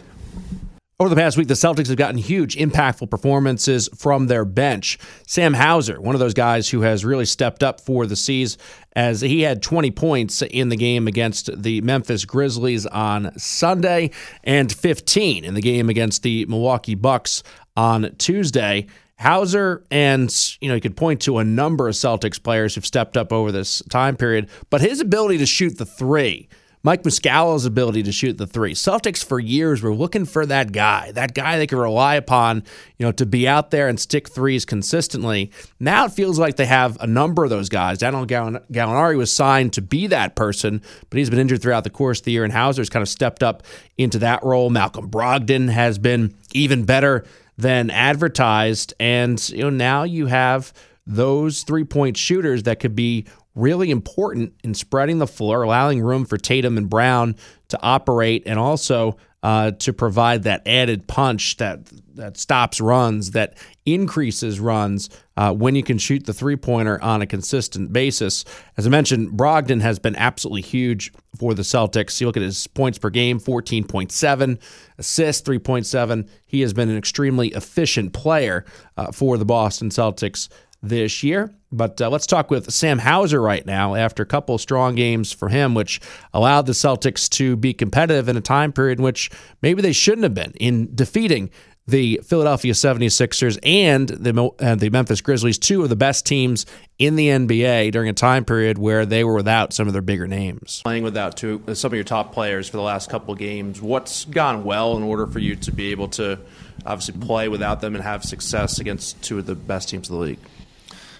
Over 0.99 1.11
the 1.11 1.15
past 1.15 1.37
week, 1.37 1.47
the 1.47 1.53
Celtics 1.53 1.89
have 1.89 1.97
gotten 1.97 2.17
huge, 2.17 2.55
impactful 2.55 3.11
performances 3.11 3.87
from 3.95 4.25
their 4.25 4.43
bench. 4.43 4.97
Sam 5.27 5.53
Hauser, 5.53 6.01
one 6.01 6.15
of 6.15 6.19
those 6.19 6.33
guys 6.33 6.69
who 6.69 6.81
has 6.81 7.05
really 7.05 7.25
stepped 7.25 7.61
up 7.61 7.79
for 7.79 8.07
the 8.07 8.15
C's, 8.15 8.57
as 8.93 9.21
he 9.21 9.41
had 9.41 9.61
20 9.61 9.91
points 9.91 10.41
in 10.41 10.69
the 10.69 10.75
game 10.75 11.07
against 11.07 11.51
the 11.61 11.81
Memphis 11.81 12.25
Grizzlies 12.25 12.87
on 12.87 13.31
Sunday 13.37 14.09
and 14.43 14.73
15 14.73 15.45
in 15.45 15.53
the 15.53 15.61
game 15.61 15.87
against 15.87 16.23
the 16.23 16.47
Milwaukee 16.47 16.95
Bucks 16.95 17.43
on 17.75 18.15
Tuesday. 18.17 18.87
Hauser 19.19 19.83
and 19.91 20.33
you 20.61 20.67
know 20.67 20.73
you 20.73 20.81
could 20.81 20.97
point 20.97 21.21
to 21.21 21.37
a 21.37 21.43
number 21.43 21.87
of 21.87 21.93
Celtics 21.93 22.41
players 22.41 22.73
who've 22.73 22.85
stepped 22.85 23.17
up 23.17 23.31
over 23.31 23.51
this 23.51 23.83
time 23.91 24.17
period, 24.17 24.49
but 24.71 24.81
his 24.81 24.99
ability 24.99 25.37
to 25.37 25.45
shoot 25.45 25.77
the 25.77 25.85
three 25.85 26.49
Mike 26.83 27.03
Muscala's 27.03 27.65
ability 27.65 28.03
to 28.03 28.11
shoot 28.11 28.37
the 28.37 28.47
three. 28.47 28.73
Celtics 28.73 29.23
for 29.23 29.39
years 29.39 29.81
were 29.81 29.93
looking 29.93 30.25
for 30.25 30.45
that 30.45 30.71
guy, 30.71 31.11
that 31.13 31.33
guy 31.33 31.57
they 31.57 31.67
could 31.67 31.79
rely 31.79 32.15
upon, 32.15 32.63
you 32.97 33.05
know, 33.05 33.11
to 33.11 33.25
be 33.25 33.47
out 33.47 33.71
there 33.71 33.87
and 33.87 33.99
stick 33.99 34.29
threes 34.29 34.63
consistently. 34.63 35.51
Now 35.79 36.05
it 36.05 36.11
feels 36.11 36.39
like 36.39 36.55
they 36.55 36.65
have 36.65 36.97
a 37.01 37.07
number 37.07 37.43
of 37.43 37.49
those 37.49 37.69
guys. 37.69 37.97
Danilo 37.97 38.25
Gallinari 38.25 39.17
was 39.17 39.33
signed 39.33 39.73
to 39.73 39.81
be 39.81 40.07
that 40.07 40.35
person, 40.35 40.81
but 41.09 41.17
he's 41.17 41.29
been 41.29 41.39
injured 41.39 41.61
throughout 41.61 41.83
the 41.83 41.89
course 41.89 42.19
of 42.19 42.25
the 42.25 42.31
year, 42.31 42.43
and 42.43 42.53
Hauser's 42.53 42.89
kind 42.89 43.01
of 43.01 43.09
stepped 43.09 43.43
up 43.43 43.63
into 43.97 44.19
that 44.19 44.43
role. 44.43 44.69
Malcolm 44.69 45.09
Brogdon 45.09 45.69
has 45.69 45.97
been 45.97 46.35
even 46.53 46.85
better 46.85 47.25
than 47.57 47.89
advertised, 47.89 48.93
and 48.99 49.49
you 49.49 49.63
know 49.63 49.69
now 49.69 50.03
you 50.03 50.27
have 50.27 50.73
those 51.07 51.63
three 51.63 51.85
point 51.85 52.17
shooters 52.17 52.63
that 52.63 52.79
could 52.79 52.95
be 52.95 53.25
really 53.57 53.91
important 53.91 54.53
in 54.63 54.73
spreading 54.73 55.17
the 55.17 55.27
floor, 55.27 55.63
allowing 55.63 56.01
room 56.01 56.25
for 56.25 56.37
Tatum 56.37 56.77
and 56.77 56.89
Brown 56.89 57.35
to 57.69 57.79
operate, 57.81 58.43
and 58.45 58.57
also 58.59 59.17
uh, 59.43 59.71
to 59.71 59.93
provide 59.93 60.43
that 60.43 60.67
added 60.67 61.07
punch 61.07 61.57
that 61.57 61.79
that 62.15 62.35
stops 62.35 62.81
runs, 62.81 63.31
that 63.31 63.57
increases 63.85 64.59
runs 64.59 65.09
uh, 65.37 65.53
when 65.53 65.75
you 65.75 65.83
can 65.83 65.97
shoot 65.97 66.25
the 66.25 66.33
three 66.33 66.55
pointer 66.55 67.01
on 67.01 67.21
a 67.21 67.27
consistent 67.27 67.93
basis. 67.93 68.43
As 68.75 68.87
I 68.87 68.89
mentioned, 68.89 69.37
Brogdon 69.37 69.81
has 69.81 69.99
been 69.99 70.15
absolutely 70.15 70.63
huge 70.63 71.13
for 71.37 71.53
the 71.53 71.61
Celtics. 71.61 72.19
You 72.19 72.27
look 72.27 72.35
at 72.35 72.43
his 72.43 72.65
points 72.67 72.97
per 72.97 73.11
game 73.11 73.39
14.7, 73.39 74.59
assists 74.97 75.47
3.7. 75.47 76.27
He 76.47 76.61
has 76.61 76.73
been 76.73 76.89
an 76.89 76.97
extremely 76.97 77.49
efficient 77.49 78.13
player 78.13 78.65
uh, 78.97 79.11
for 79.11 79.37
the 79.37 79.45
Boston 79.45 79.89
Celtics 79.89 80.49
this 80.81 81.23
year. 81.23 81.53
But 81.71 82.01
uh, 82.01 82.09
let's 82.09 82.27
talk 82.27 82.49
with 82.49 82.71
Sam 82.71 82.99
Hauser 82.99 83.41
right 83.41 83.65
now 83.65 83.95
after 83.95 84.23
a 84.23 84.25
couple 84.25 84.57
strong 84.57 84.95
games 84.95 85.31
for 85.31 85.49
him, 85.49 85.73
which 85.73 85.99
allowed 86.33 86.65
the 86.65 86.73
Celtics 86.73 87.27
to 87.31 87.55
be 87.55 87.73
competitive 87.73 88.29
in 88.29 88.37
a 88.37 88.41
time 88.41 88.71
period 88.71 88.99
in 88.99 89.03
which 89.03 89.29
maybe 89.61 89.81
they 89.81 89.91
shouldn't 89.91 90.23
have 90.23 90.33
been 90.33 90.53
in 90.53 90.95
defeating 90.95 91.49
the 91.87 92.19
Philadelphia 92.23 92.73
76ers 92.73 93.57
and 93.63 94.09
the, 94.09 94.51
uh, 94.59 94.75
the 94.75 94.89
Memphis 94.89 95.21
Grizzlies, 95.21 95.57
two 95.57 95.83
of 95.83 95.89
the 95.89 95.95
best 95.95 96.25
teams 96.25 96.65
in 96.99 97.15
the 97.15 97.29
NBA 97.29 97.91
during 97.93 98.09
a 98.09 98.13
time 98.13 98.43
period 98.43 98.77
where 98.77 99.05
they 99.05 99.23
were 99.23 99.35
without 99.35 99.71
some 99.71 99.87
of 99.87 99.93
their 99.93 100.01
bigger 100.01 100.27
names. 100.27 100.81
Playing 100.83 101.03
without 101.03 101.37
two, 101.37 101.63
uh, 101.65 101.73
some 101.73 101.91
of 101.91 101.95
your 101.95 102.03
top 102.03 102.33
players 102.33 102.67
for 102.67 102.75
the 102.75 102.83
last 102.83 103.09
couple 103.09 103.31
of 103.31 103.39
games, 103.39 103.81
what's 103.81 104.25
gone 104.25 104.65
well 104.65 104.97
in 104.97 105.03
order 105.03 105.27
for 105.27 105.39
you 105.39 105.55
to 105.55 105.71
be 105.71 105.91
able 105.91 106.09
to 106.09 106.37
obviously 106.85 107.19
play 107.25 107.47
without 107.47 107.79
them 107.79 107.95
and 107.95 108.03
have 108.03 108.23
success 108.23 108.79
against 108.79 109.21
two 109.21 109.37
of 109.37 109.45
the 109.45 109.55
best 109.55 109.87
teams 109.89 110.09
in 110.09 110.15
the 110.15 110.21
league? 110.21 110.39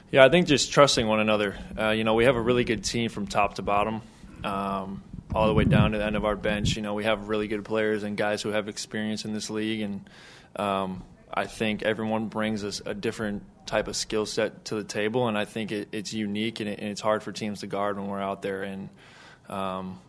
Yeah, 0.10 0.24
I 0.24 0.30
think 0.30 0.48
just 0.48 0.72
trusting 0.72 1.06
one 1.06 1.20
another. 1.20 1.58
Uh, 1.78 1.90
you 1.90 2.06
know, 2.06 2.14
we 2.14 2.24
have 2.24 2.38
a 2.38 2.42
really 2.42 2.64
good 2.64 2.86
team 2.86 3.10
from 3.10 3.28
top 3.28 3.56
to 3.56 3.62
bottom, 3.62 4.02
um, 4.42 5.04
all 5.36 5.48
the 5.48 5.54
way 5.54 5.66
down 5.66 5.92
to 5.92 5.98
the 5.98 6.06
end 6.06 6.16
of 6.16 6.24
our 6.24 6.38
bench. 6.38 6.78
You 6.78 6.82
know, 6.82 6.94
we 6.94 7.04
have 7.04 7.28
really 7.28 7.50
good 7.50 7.66
players 7.66 8.04
and 8.04 8.16
guys 8.16 8.42
who 8.42 8.50
have 8.50 8.70
experience 8.70 9.26
in 9.26 9.34
this 9.34 9.50
league, 9.50 9.82
and 9.82 10.10
um, 10.56 11.04
I 11.34 11.46
think 11.46 11.84
everyone 11.84 12.30
brings 12.30 12.64
us 12.64 12.82
a 12.86 12.94
different 12.94 13.44
type 13.66 13.90
of 13.90 13.98
skill 13.98 14.26
set 14.26 14.64
to 14.66 14.76
the 14.76 14.86
table, 14.86 15.28
and 15.28 15.38
I 15.38 15.44
think 15.44 15.74
it, 15.74 15.90
it's 15.92 16.14
unique 16.14 16.62
and, 16.62 16.70
it, 16.70 16.80
and, 16.80 16.88
it's 16.88 17.02
hard 17.02 17.22
for 17.22 17.34
teams 17.34 17.60
to 17.60 17.68
guard 17.68 17.98
when 17.98 18.08
we're 18.08 18.22
out 18.22 18.42
there. 18.42 18.64
And 18.64 18.88
um, 19.50 20.00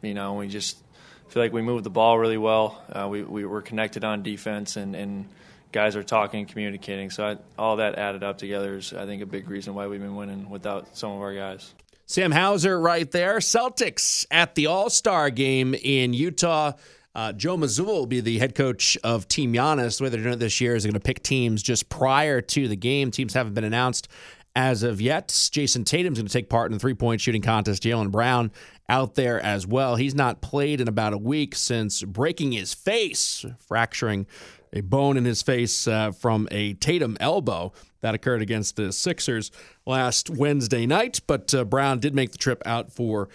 you 0.00 0.14
know, 0.14 0.34
we 0.34 0.46
just 0.46 0.78
feel 1.26 1.42
like 1.42 1.52
we 1.52 1.62
move 1.62 1.82
the 1.82 1.90
ball 1.90 2.16
really 2.16 2.38
well. 2.38 2.80
Uh, 2.88 3.08
we, 3.08 3.24
we 3.24 3.44
were 3.44 3.62
connected 3.62 4.04
on 4.04 4.22
defense, 4.22 4.76
and, 4.76 4.94
and 4.94 5.28
guys 5.72 5.96
are 5.96 6.02
talking, 6.02 6.46
communicating. 6.46 7.10
So 7.10 7.24
I, 7.26 7.36
all 7.58 7.76
that 7.76 7.96
added 7.96 8.22
up 8.22 8.38
together 8.38 8.76
is, 8.76 8.92
I 8.92 9.06
think, 9.06 9.22
a 9.22 9.26
big 9.26 9.48
reason 9.48 9.74
why 9.74 9.86
we've 9.86 10.00
been 10.00 10.16
winning 10.16 10.50
without 10.50 10.96
some 10.96 11.12
of 11.12 11.20
our 11.20 11.34
guys. 11.34 11.74
Sam 12.06 12.32
Hauser 12.32 12.80
right 12.80 13.10
there. 13.10 13.38
Celtics 13.38 14.26
at 14.30 14.54
the 14.56 14.66
All 14.66 14.90
Star 14.90 15.30
game 15.30 15.74
in 15.74 16.12
Utah. 16.12 16.72
Uh, 17.14 17.32
Joe 17.32 17.56
Mazzulla 17.56 17.86
will 17.86 18.06
be 18.06 18.20
the 18.20 18.38
head 18.38 18.54
coach 18.54 18.96
of 19.02 19.26
Team 19.28 19.52
Giannis. 19.52 19.98
The 19.98 20.04
way 20.04 20.10
they're 20.10 20.20
doing 20.20 20.34
it 20.34 20.38
this 20.38 20.60
year 20.60 20.76
is 20.76 20.84
going 20.84 20.94
to 20.94 21.00
pick 21.00 21.22
teams 21.22 21.62
just 21.62 21.88
prior 21.88 22.40
to 22.40 22.68
the 22.68 22.76
game. 22.76 23.10
Teams 23.10 23.34
haven't 23.34 23.54
been 23.54 23.64
announced 23.64 24.08
as 24.54 24.82
of 24.82 25.00
yet. 25.00 25.28
Jayson 25.28 25.84
Tatum's 25.84 26.18
going 26.18 26.26
to 26.26 26.32
take 26.32 26.48
part 26.48 26.70
in 26.70 26.72
the 26.72 26.78
three 26.78 26.94
point 26.94 27.20
shooting 27.20 27.42
contest. 27.42 27.82
Jaylen 27.82 28.10
Brown 28.10 28.52
out 28.88 29.14
there 29.14 29.40
as 29.40 29.66
well. 29.66 29.96
He's 29.96 30.14
not 30.14 30.40
played 30.40 30.80
in 30.80 30.88
about 30.88 31.12
a 31.12 31.18
week 31.18 31.54
since 31.54 32.02
breaking 32.02 32.52
his 32.52 32.74
face, 32.74 33.44
fracturing 33.68 34.26
a 34.72 34.80
bone 34.80 35.16
in 35.16 35.24
his 35.24 35.42
face 35.42 35.86
uh, 35.86 36.12
from 36.12 36.48
a 36.50 36.74
Tatum 36.74 37.16
elbow 37.20 37.72
that 38.00 38.14
occurred 38.14 38.42
against 38.42 38.76
the 38.76 38.92
Sixers 38.92 39.50
last 39.86 40.30
Wednesday 40.30 40.86
night. 40.86 41.20
But 41.26 41.52
uh, 41.54 41.64
Brown 41.64 41.98
did 41.98 42.14
make 42.14 42.32
the 42.32 42.38
trip 42.38 42.62
out 42.64 42.92
for 42.92 43.28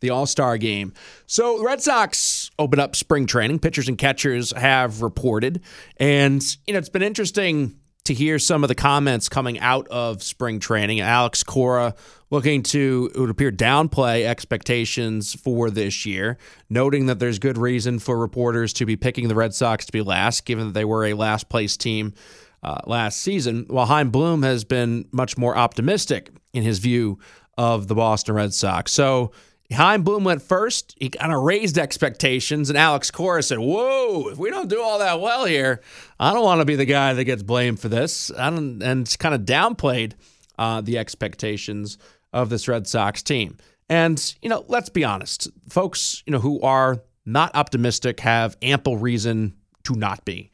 the 0.00 0.10
All 0.10 0.26
Star 0.26 0.58
game. 0.58 0.92
So 1.26 1.64
Red 1.64 1.80
Sox 1.80 2.50
open 2.58 2.78
up 2.80 2.96
spring 2.96 3.26
training. 3.26 3.60
Pitchers 3.60 3.88
and 3.88 3.96
catchers 3.96 4.52
have 4.52 5.00
reported. 5.00 5.62
And, 5.96 6.42
you 6.66 6.74
know, 6.74 6.78
it's 6.78 6.88
been 6.88 7.02
interesting 7.02 7.78
to 8.04 8.14
hear 8.14 8.38
some 8.38 8.64
of 8.64 8.68
the 8.68 8.74
comments 8.74 9.28
coming 9.28 9.58
out 9.60 9.86
of 9.88 10.22
spring 10.22 10.58
training. 10.58 11.00
Alex 11.00 11.42
Cora 11.42 11.94
looking 12.30 12.62
to, 12.62 13.10
it 13.14 13.18
would 13.18 13.30
appear, 13.30 13.52
downplay 13.52 14.24
expectations 14.24 15.34
for 15.34 15.70
this 15.70 16.04
year, 16.04 16.38
noting 16.68 17.06
that 17.06 17.18
there's 17.18 17.38
good 17.38 17.58
reason 17.58 17.98
for 17.98 18.18
reporters 18.18 18.72
to 18.72 18.86
be 18.86 18.96
picking 18.96 19.28
the 19.28 19.34
Red 19.34 19.54
Sox 19.54 19.86
to 19.86 19.92
be 19.92 20.02
last, 20.02 20.44
given 20.44 20.66
that 20.68 20.72
they 20.72 20.84
were 20.84 21.04
a 21.04 21.14
last 21.14 21.48
place 21.48 21.76
team 21.76 22.14
uh, 22.62 22.80
last 22.86 23.20
season, 23.20 23.66
while 23.68 23.86
Chaim 23.86 24.10
Bloom 24.10 24.42
has 24.42 24.64
been 24.64 25.06
much 25.12 25.36
more 25.36 25.56
optimistic 25.56 26.30
in 26.52 26.62
his 26.62 26.78
view 26.78 27.18
of 27.58 27.86
the 27.86 27.94
Boston 27.94 28.34
Red 28.34 28.54
Sox. 28.54 28.92
So 28.92 29.32
Chaim 29.72 30.02
Bloom 30.02 30.24
went 30.24 30.42
first. 30.42 30.94
He 30.98 31.08
kind 31.08 31.32
of 31.32 31.42
raised 31.42 31.78
expectations, 31.78 32.68
and 32.68 32.78
Alex 32.78 33.10
Cora 33.10 33.42
said, 33.42 33.58
"Whoa! 33.58 34.28
If 34.28 34.38
we 34.38 34.50
don't 34.50 34.68
do 34.68 34.80
all 34.80 34.98
that 34.98 35.20
well 35.20 35.44
here, 35.44 35.80
I 36.20 36.32
don't 36.32 36.44
want 36.44 36.60
to 36.60 36.64
be 36.64 36.76
the 36.76 36.84
guy 36.84 37.12
that 37.12 37.24
gets 37.24 37.42
blamed 37.42 37.80
for 37.80 37.88
this." 37.88 38.30
I 38.36 38.50
don't, 38.50 38.82
and 38.82 39.18
kind 39.18 39.34
of 39.34 39.42
downplayed 39.42 40.12
uh, 40.58 40.80
the 40.80 40.98
expectations 40.98 41.98
of 42.32 42.48
this 42.48 42.68
Red 42.68 42.86
Sox 42.86 43.22
team. 43.22 43.56
And 43.88 44.34
you 44.40 44.48
know, 44.48 44.64
let's 44.68 44.88
be 44.88 45.04
honest, 45.04 45.48
folks, 45.68 46.22
you 46.26 46.32
know, 46.32 46.38
who 46.38 46.60
are 46.62 47.02
not 47.26 47.54
optimistic 47.54 48.20
have 48.20 48.56
ample 48.62 48.96
reason 48.96 49.54
to 49.84 49.94
not 49.94 50.24
be. 50.24 50.50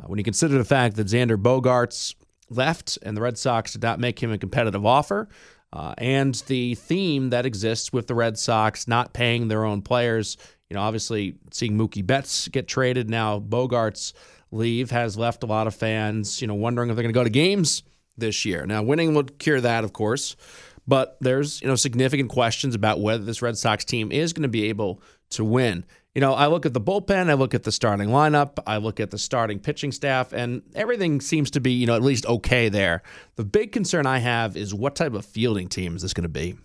Uh, 0.00 0.06
when 0.06 0.18
you 0.18 0.24
consider 0.24 0.58
the 0.58 0.64
fact 0.64 0.96
that 0.96 1.06
Xander 1.06 1.36
Bogaerts 1.36 2.14
left 2.50 2.98
and 3.02 3.16
the 3.16 3.20
Red 3.20 3.38
Sox 3.38 3.72
did 3.72 3.82
not 3.82 3.98
make 3.98 4.22
him 4.22 4.30
a 4.30 4.38
competitive 4.38 4.84
offer, 4.84 5.28
uh, 5.72 5.94
and 5.98 6.34
the 6.46 6.74
theme 6.74 7.30
that 7.30 7.46
exists 7.46 7.92
with 7.92 8.06
the 8.06 8.14
Red 8.14 8.38
Sox 8.38 8.86
not 8.86 9.12
paying 9.12 9.48
their 9.48 9.64
own 9.64 9.82
players. 9.82 10.36
You 10.68 10.74
know, 10.74 10.82
obviously 10.82 11.34
seeing 11.50 11.76
Mookie 11.76 12.06
Betts 12.06 12.48
get 12.48 12.68
traded 12.68 13.08
now, 13.08 13.40
Bogaerts 13.40 14.12
leave 14.50 14.90
has 14.90 15.16
left 15.16 15.42
a 15.42 15.46
lot 15.46 15.66
of 15.66 15.74
fans, 15.74 16.40
you 16.40 16.46
know, 16.46 16.54
wondering 16.54 16.90
if 16.90 16.96
they're 16.96 17.02
going 17.02 17.14
to 17.14 17.18
go 17.18 17.24
to 17.24 17.30
games 17.30 17.82
this 18.16 18.44
year. 18.44 18.66
Now, 18.66 18.82
winning 18.82 19.14
will 19.14 19.24
cure 19.24 19.60
that, 19.60 19.84
of 19.84 19.92
course, 19.92 20.36
but 20.86 21.16
there's 21.20 21.60
you 21.62 21.68
know 21.68 21.76
significant 21.76 22.30
questions 22.30 22.74
about 22.74 23.00
whether 23.00 23.24
this 23.24 23.42
Red 23.42 23.56
Sox 23.56 23.84
team 23.84 24.12
is 24.12 24.32
going 24.32 24.42
to 24.42 24.48
be 24.48 24.68
able 24.68 25.00
to 25.30 25.44
win 25.44 25.84
you 26.14 26.20
know, 26.20 26.34
I 26.34 26.46
look 26.48 26.66
at 26.66 26.74
the 26.74 26.80
bullpen, 26.80 27.30
I 27.30 27.34
look 27.34 27.54
at 27.54 27.62
the 27.62 27.72
starting 27.72 28.08
lineup, 28.08 28.58
I 28.66 28.76
look 28.76 29.00
at 29.00 29.10
the 29.10 29.18
starting 29.18 29.58
pitching 29.58 29.92
staff, 29.92 30.32
and 30.32 30.62
everything 30.74 31.20
seems 31.20 31.50
to 31.52 31.60
be, 31.60 31.72
you 31.72 31.86
know, 31.86 31.96
at 31.96 32.02
least 32.02 32.26
okay 32.26 32.68
there. 32.68 33.02
The 33.36 33.44
big 33.44 33.72
concern 33.72 34.06
I 34.06 34.18
have 34.18 34.56
is 34.56 34.74
what 34.74 34.94
type 34.94 35.14
of 35.14 35.24
fielding 35.24 35.68
team 35.68 35.96
is 35.96 36.02
this 36.02 36.12
going 36.12 36.24
to 36.24 36.28
be? 36.28 36.56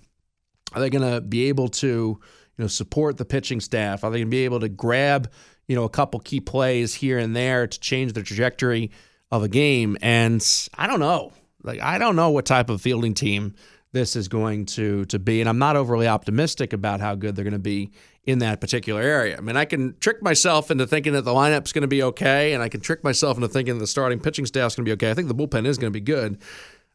Are 0.73 0.81
they 0.81 0.89
going 0.89 1.10
to 1.10 1.21
be 1.21 1.47
able 1.47 1.69
to, 1.69 1.88
you 1.88 2.19
know, 2.57 2.67
support 2.67 3.17
the 3.17 3.23
pitching 3.23 3.62
staff? 3.62 4.03
Are 4.03 4.12
they 4.12 4.17
going 4.17 4.27
to 4.27 4.31
be 4.31 4.43
able 4.43 4.60
to 4.60 4.69
grab, 4.69 5.31
you 5.67 5.75
know, 5.75 5.86
a 5.86 5.89
couple 5.89 6.19
key 6.19 6.41
plays 6.41 6.93
here 6.93 7.17
and 7.17 7.33
there 7.33 7.67
to 7.67 7.79
change 7.79 8.13
the 8.13 8.23
trajectory 8.23 8.91
of 9.31 9.43
a 9.43 9.47
game? 9.47 9.97
And 10.01 10.45
I 10.77 10.88
don't 10.88 10.99
know. 10.99 11.31
Like, 11.63 11.81
I 11.81 11.97
don't 11.97 12.17
know 12.17 12.31
what 12.31 12.45
type 12.45 12.69
of 12.69 12.81
fielding 12.81 13.13
team 13.13 13.55
this 13.91 14.15
is 14.15 14.28
going 14.28 14.65
to 14.65 15.06
to 15.06 15.19
be, 15.19 15.39
and 15.39 15.50
I'm 15.50 15.60
not 15.60 15.76
overly 15.76 16.08
optimistic 16.08 16.73
about 16.73 17.00
how 17.00 17.15
good 17.15 17.36
they're 17.36 17.43
going 17.43 17.54
to 17.54 17.60
be 17.60 17.91
in 18.26 18.39
that 18.39 18.60
particular 18.60 19.02
area. 19.02 19.38
I 19.38 19.41
mean, 19.41 19.56
I 19.56 19.65
can 19.65 19.95
trick 20.00 20.21
myself 20.21 20.69
into 20.69 20.86
thinking 20.86 21.13
that 21.13 21.23
the 21.23 21.32
lineup's 21.32 21.71
going 21.71 21.84
to 21.84 21.88
be 21.88 22.04
okay, 22.04 22.54
and 22.54 22.62
I 22.62 22.69
can 22.69 22.82
trick 22.82 23.04
myself 23.04 23.38
into 23.38 23.47
thinking 23.47 23.80
the 23.80 23.88
starting 23.88 24.19
pitching 24.19 24.45
staff's 24.45 24.76
going 24.76 24.86
to 24.86 24.89
be 24.89 24.93
okay. 24.93 25.10
I 25.10 25.13
think 25.13 25.30
the 25.30 25.36
bullpen 25.36 25.65
is 25.65 25.78
going 25.78 25.91
to 25.91 25.97
be 25.97 26.02
good, 26.02 26.41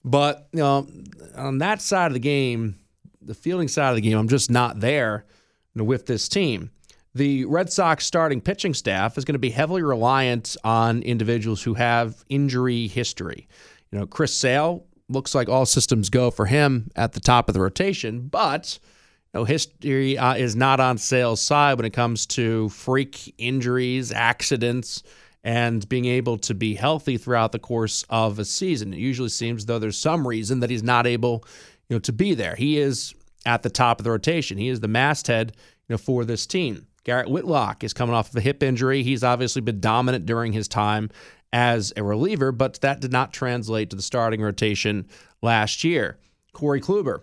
but 0.05 0.49
you 0.53 0.61
know, 0.61 0.87
on 1.37 1.59
that 1.59 1.81
side 1.81 2.09
of 2.09 2.13
the 2.13 2.21
game, 2.21 2.77
the 3.21 3.35
fielding 3.35 3.69
side 3.69 3.91
of 3.91 3.97
the 3.97 4.03
game, 4.03 4.19
I'm 4.19 4.29
just 4.29 4.51
not 4.51 4.81
there 4.81 5.25
you 5.75 5.81
know, 5.81 5.85
with 5.85 6.07
this 6.07 6.29
team. 6.29 6.71
The 7.15 7.45
Red 7.45 7.71
Sox 7.71 8.07
starting 8.07 8.41
pitching 8.41 8.73
staff 8.73 9.19
is 9.19 9.25
going 9.25 9.35
to 9.35 9.39
be 9.39 9.51
heavily 9.51 9.83
reliant 9.83 10.57
on 10.65 11.03
individuals 11.03 11.63
who 11.63 11.75
have 11.75 12.25
injury 12.31 12.87
history. 12.87 13.49
You 13.91 13.99
know, 13.99 14.07
Chris 14.07 14.35
Sale 14.35 14.87
looks 15.09 15.35
like 15.35 15.49
all 15.49 15.67
systems 15.67 16.11
go 16.11 16.31
for 16.31 16.47
him 16.47 16.91
at 16.97 17.12
the 17.12 17.21
top 17.21 17.49
of 17.49 17.55
the 17.55 17.61
rotation, 17.61 18.29
but 18.29 18.79
no 19.35 19.45
history 19.45 20.19
uh, 20.19 20.35
is 20.35 20.55
not 20.55 20.81
on 20.81 20.99
Sale's 20.99 21.41
side 21.41 21.79
when 21.79 21.87
it 21.87 21.93
comes 21.93 22.27
to 22.27 22.69
freak 22.69 23.35
injuries, 23.38 24.12
accidents, 24.12 25.03
and 25.45 25.88
being 25.88 26.05
able 26.05 26.38
to 26.38 26.55
be 26.55 26.75
healthy 26.75 27.17
throughout 27.17 27.53
the 27.53 27.59
course 27.59 28.05
of 28.11 28.38
a 28.38 28.45
season. 28.45 28.93
It 28.93 28.99
usually 28.99 29.29
seems 29.29 29.67
though 29.67 29.79
there's 29.79 29.99
some 29.99 30.27
reason 30.27 30.61
that 30.61 30.71
he's 30.71 30.83
not 30.83 31.07
able, 31.07 31.45
you 31.88 31.97
know, 31.97 32.01
to 32.01 32.12
be 32.12 32.35
there. 32.35 32.55
He 32.55 32.79
is 32.79 33.15
at 33.45 33.62
the 33.62 33.71
top 33.71 33.99
of 33.99 34.05
the 34.05 34.11
rotation. 34.11 34.59
He 34.59 34.69
is 34.69 34.81
the 34.81 34.88
masthead, 34.88 35.53
you 35.88 35.95
know, 35.95 35.99
for 35.99 36.25
this 36.25 36.47
team. 36.47 36.87
Garrett 37.05 37.29
Whitlock 37.29 37.83
is 37.83 37.93
coming 37.93 38.15
off 38.15 38.31
of 38.31 38.37
a 38.37 38.41
hip 38.41 38.62
injury. 38.62 39.03
He's 39.03 39.25
obviously 39.25 39.62
been 39.62 39.81
dominant 39.81 40.27
during 40.27 40.53
his 40.53 40.69
time 40.69 41.11
as 41.53 41.93
a 41.97 42.03
reliever, 42.03 42.53
but 42.53 42.81
that 42.81 43.01
did 43.01 43.12
not 43.12 43.33
translate 43.33 43.91
to 43.91 43.97
the 43.97 44.03
starting 44.03 44.41
rotation 44.41 45.07
last 45.43 45.85
year. 45.85 46.19
Corey 46.53 46.81
Kluber 46.81 47.21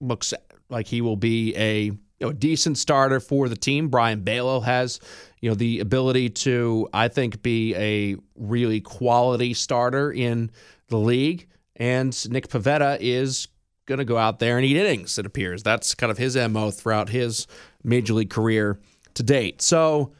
looks 0.00 0.34
like 0.68 0.86
he 0.86 1.00
will 1.00 1.16
be 1.16 1.54
a 1.56 1.84
you 1.84 2.26
know, 2.26 2.32
decent 2.32 2.78
starter 2.78 3.20
for 3.20 3.48
the 3.48 3.56
team. 3.56 3.88
Brayan 3.88 4.22
Bello 4.22 4.60
has, 4.60 5.00
you 5.40 5.50
know, 5.50 5.54
the 5.54 5.80
ability 5.80 6.30
to, 6.30 6.88
I 6.92 7.08
think, 7.08 7.42
be 7.42 7.74
a 7.76 8.16
really 8.36 8.80
quality 8.80 9.54
starter 9.54 10.12
in 10.12 10.50
the 10.88 10.98
league. 10.98 11.48
And 11.76 12.30
Nick 12.30 12.48
Pivetta 12.48 12.98
is 13.00 13.48
going 13.86 13.98
to 13.98 14.04
go 14.04 14.18
out 14.18 14.38
there 14.38 14.56
and 14.56 14.66
eat 14.66 14.76
innings, 14.76 15.18
it 15.18 15.26
appears. 15.26 15.62
That's 15.62 15.94
kind 15.94 16.10
of 16.10 16.18
his 16.18 16.36
MO 16.36 16.70
throughout 16.70 17.08
his 17.08 17.46
major 17.82 18.14
league 18.14 18.30
career 18.30 18.78
to 19.14 19.22
date. 19.22 19.62
So 19.62 20.12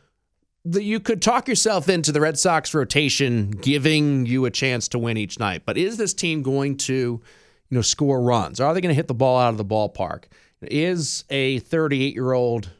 the, 0.64 0.82
you 0.82 1.00
could 1.00 1.22
talk 1.22 1.48
yourself 1.48 1.88
into 1.88 2.12
the 2.12 2.20
Red 2.20 2.38
Sox 2.38 2.74
rotation 2.74 3.50
giving 3.50 4.26
you 4.26 4.44
a 4.44 4.50
chance 4.50 4.88
to 4.88 4.98
win 4.98 5.16
each 5.16 5.38
night. 5.38 5.62
But 5.64 5.78
is 5.78 5.96
this 5.96 6.12
team 6.12 6.42
going 6.42 6.76
to 6.78 6.92
you 6.92 7.22
know, 7.70 7.82
score 7.82 8.20
runs? 8.20 8.60
Are 8.60 8.74
they 8.74 8.80
going 8.80 8.90
to 8.90 8.94
hit 8.94 9.08
the 9.08 9.14
ball 9.14 9.38
out 9.38 9.50
of 9.50 9.56
the 9.56 9.64
ballpark? 9.64 10.24
Is 10.62 11.24
a 11.30 11.60
38 11.60 12.14
year 12.14 12.32
old 12.32 12.70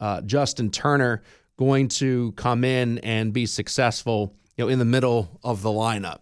uh, 0.00 0.20
Justin 0.22 0.70
Turner 0.70 1.22
going 1.56 1.88
to 1.88 2.32
come 2.32 2.64
in 2.64 2.98
and 2.98 3.32
be 3.32 3.46
successful, 3.46 4.34
you 4.56 4.64
know, 4.64 4.68
in 4.68 4.78
the 4.78 4.84
middle 4.84 5.38
of 5.42 5.62
the 5.62 5.70
lineup? 5.70 6.20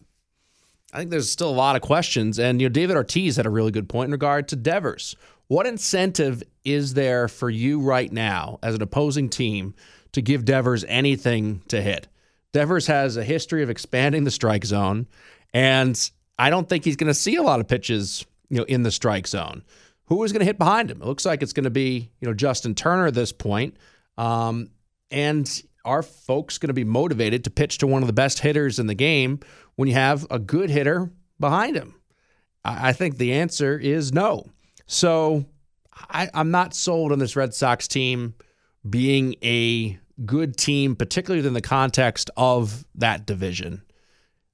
I 0.92 0.98
think 0.98 1.11
there's 1.11 1.31
still 1.31 1.50
a 1.50 1.52
lot 1.52 1.76
of 1.76 1.83
questions. 1.83 2.38
And, 2.38 2.61
you 2.61 2.68
know, 2.68 2.72
David 2.72 2.96
Ortiz 2.96 3.37
had 3.37 3.46
a 3.46 3.50
really 3.50 3.70
good 3.70 3.88
point 3.88 4.09
in 4.09 4.12
regard 4.12 4.48
to 4.48 4.57
Devers. 4.57 5.16
What 5.48 5.66
incentive 5.66 6.42
is 6.64 6.94
there 6.94 7.28
for 7.28 7.50
you 7.50 7.81
right 7.81 8.12
now 8.12 8.59
as 8.62 8.74
an 8.74 8.83
opposing 8.83 9.28
team 9.28 9.74
to 10.18 10.22
give 10.22 10.44
Devers 10.44 10.85
anything 10.88 11.62
to 11.68 11.81
hit? 11.81 12.09
Devers 12.52 12.87
has 12.87 13.16
a 13.16 13.24
history 13.24 13.62
of 13.62 13.70
expanding 13.70 14.24
the 14.24 14.31
strike 14.31 14.64
zone, 14.64 15.07
and 15.52 16.11
I 16.38 16.50
don't 16.50 16.68
think 16.68 16.85
he's 16.85 16.96
going 16.96 17.09
to 17.09 17.14
see 17.14 17.37
a 17.37 17.42
lot 17.42 17.61
of 17.61 17.68
pitches, 17.68 18.24
you 18.48 18.59
know, 18.59 18.64
in 18.64 18.83
the 18.83 18.90
strike 18.90 19.26
zone. 19.26 19.62
Who 20.07 20.22
is 20.24 20.33
going 20.33 20.40
to 20.40 20.46
hit 20.46 20.59
behind 20.59 20.90
him? 20.90 21.02
It 21.02 21.07
looks 21.07 21.26
like 21.26 21.42
it's 21.42 21.52
going 21.52 21.64
to 21.64 21.70
be, 21.70 22.11
you 22.20 22.28
know, 22.28 22.35
Justin 22.35 22.74
Turner 22.74 23.07
at 23.07 23.14
this 23.14 23.33
point. 23.33 23.76
Um, 24.16 24.70
and 25.11 25.62
are 25.85 26.02
folks 26.02 26.59
going 26.59 26.68
to 26.68 26.74
be 26.74 26.85
motivated 26.85 27.44
to 27.44 27.50
pitch 27.50 27.78
to 27.78 27.87
one 27.87 28.02
of 28.02 28.07
the 28.07 28.12
best 28.14 28.38
hitters 28.38 28.78
in 28.78 28.87
the 28.87 28.94
game 28.94 29.40
when 29.76 29.88
you 29.88 29.94
have 29.94 30.26
a 30.31 30.38
good 30.38 30.70
hitter 30.70 31.11
behind 31.38 31.76
him? 31.76 31.94
I, 32.64 32.88
I 32.88 32.92
think 32.92 33.18
the 33.18 33.35
answer 33.35 33.78
is 33.78 34.12
no. 34.12 34.46
So 34.87 35.44
I, 35.94 36.31
I'm 36.33 36.50
not 36.50 36.74
sold 36.74 37.12
on 37.12 37.18
this 37.18 37.37
Red 37.37 37.52
Sox 37.52 37.87
team 37.87 38.35
being 38.88 39.35
a 39.42 39.98
good 40.24 40.57
team, 40.57 40.96
particularly 40.96 41.46
in 41.46 41.54
the 41.54 41.61
context 41.61 42.31
of 42.37 42.85
that 42.94 43.26
division. 43.26 43.83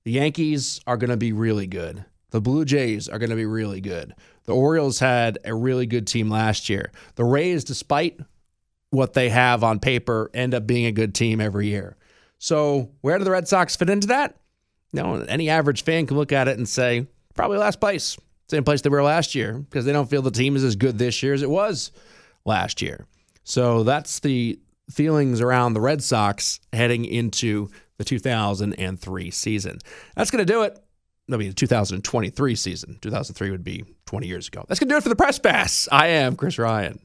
The 0.04 0.12
Yankees 0.12 0.80
are 0.86 0.96
going 0.96 1.10
to 1.10 1.16
be 1.16 1.32
really 1.32 1.66
good. 1.66 2.04
The 2.30 2.40
Blue 2.40 2.64
Jays 2.64 3.08
are 3.08 3.18
going 3.18 3.30
to 3.30 3.36
be 3.36 3.46
really 3.46 3.80
good. 3.80 4.14
The 4.44 4.54
Orioles 4.54 4.98
had 4.98 5.38
a 5.44 5.54
really 5.54 5.86
good 5.86 6.06
team 6.06 6.28
last 6.28 6.68
year. 6.68 6.90
The 7.14 7.24
Rays, 7.24 7.64
despite 7.64 8.20
what 8.90 9.14
they 9.14 9.28
have 9.28 9.64
on 9.64 9.78
paper, 9.80 10.30
end 10.34 10.54
up 10.54 10.66
being 10.66 10.86
a 10.86 10.92
good 10.92 11.14
team 11.14 11.40
every 11.40 11.68
year. 11.68 11.96
So, 12.38 12.90
where 13.00 13.18
do 13.18 13.24
the 13.24 13.30
Red 13.30 13.48
Sox 13.48 13.76
fit 13.76 13.88
into 13.88 14.08
that? 14.08 14.36
Know, 14.92 15.24
any 15.28 15.48
average 15.48 15.82
fan 15.82 16.06
can 16.06 16.16
look 16.16 16.32
at 16.32 16.46
it 16.46 16.58
and 16.58 16.68
say, 16.68 17.06
probably 17.34 17.58
last 17.58 17.80
place. 17.80 18.16
Same 18.50 18.64
place 18.64 18.82
they 18.82 18.90
were 18.90 19.02
last 19.02 19.34
year 19.34 19.54
because 19.54 19.84
they 19.84 19.92
don't 19.92 20.10
feel 20.10 20.20
the 20.20 20.30
team 20.30 20.54
is 20.54 20.62
as 20.62 20.76
good 20.76 20.98
this 20.98 21.22
year 21.22 21.34
as 21.34 21.42
it 21.42 21.50
was 21.50 21.90
last 22.44 22.82
year. 22.82 23.06
So, 23.44 23.82
that's 23.82 24.20
the 24.20 24.58
feelings 24.90 25.40
around 25.40 25.74
the 25.74 25.80
Red 25.80 26.02
Sox 26.02 26.60
heading 26.72 27.04
into 27.04 27.68
the 27.98 28.04
2003 28.04 29.30
season. 29.30 29.78
That's 30.16 30.30
going 30.30 30.44
to 30.44 30.52
do 30.52 30.62
it. 30.62 30.78
That'll 31.28 31.38
be 31.38 31.48
the 31.48 31.54
2023 31.54 32.54
season. 32.54 32.98
2003 33.00 33.50
would 33.50 33.64
be 33.64 33.84
20 34.06 34.26
years 34.26 34.48
ago. 34.48 34.64
That's 34.68 34.78
going 34.78 34.88
to 34.88 34.94
do 34.94 34.98
it 34.98 35.02
for 35.02 35.08
the 35.08 35.16
press 35.16 35.38
pass. 35.38 35.88
I 35.90 36.08
am 36.08 36.36
Chris 36.36 36.58
Ryan. 36.58 37.00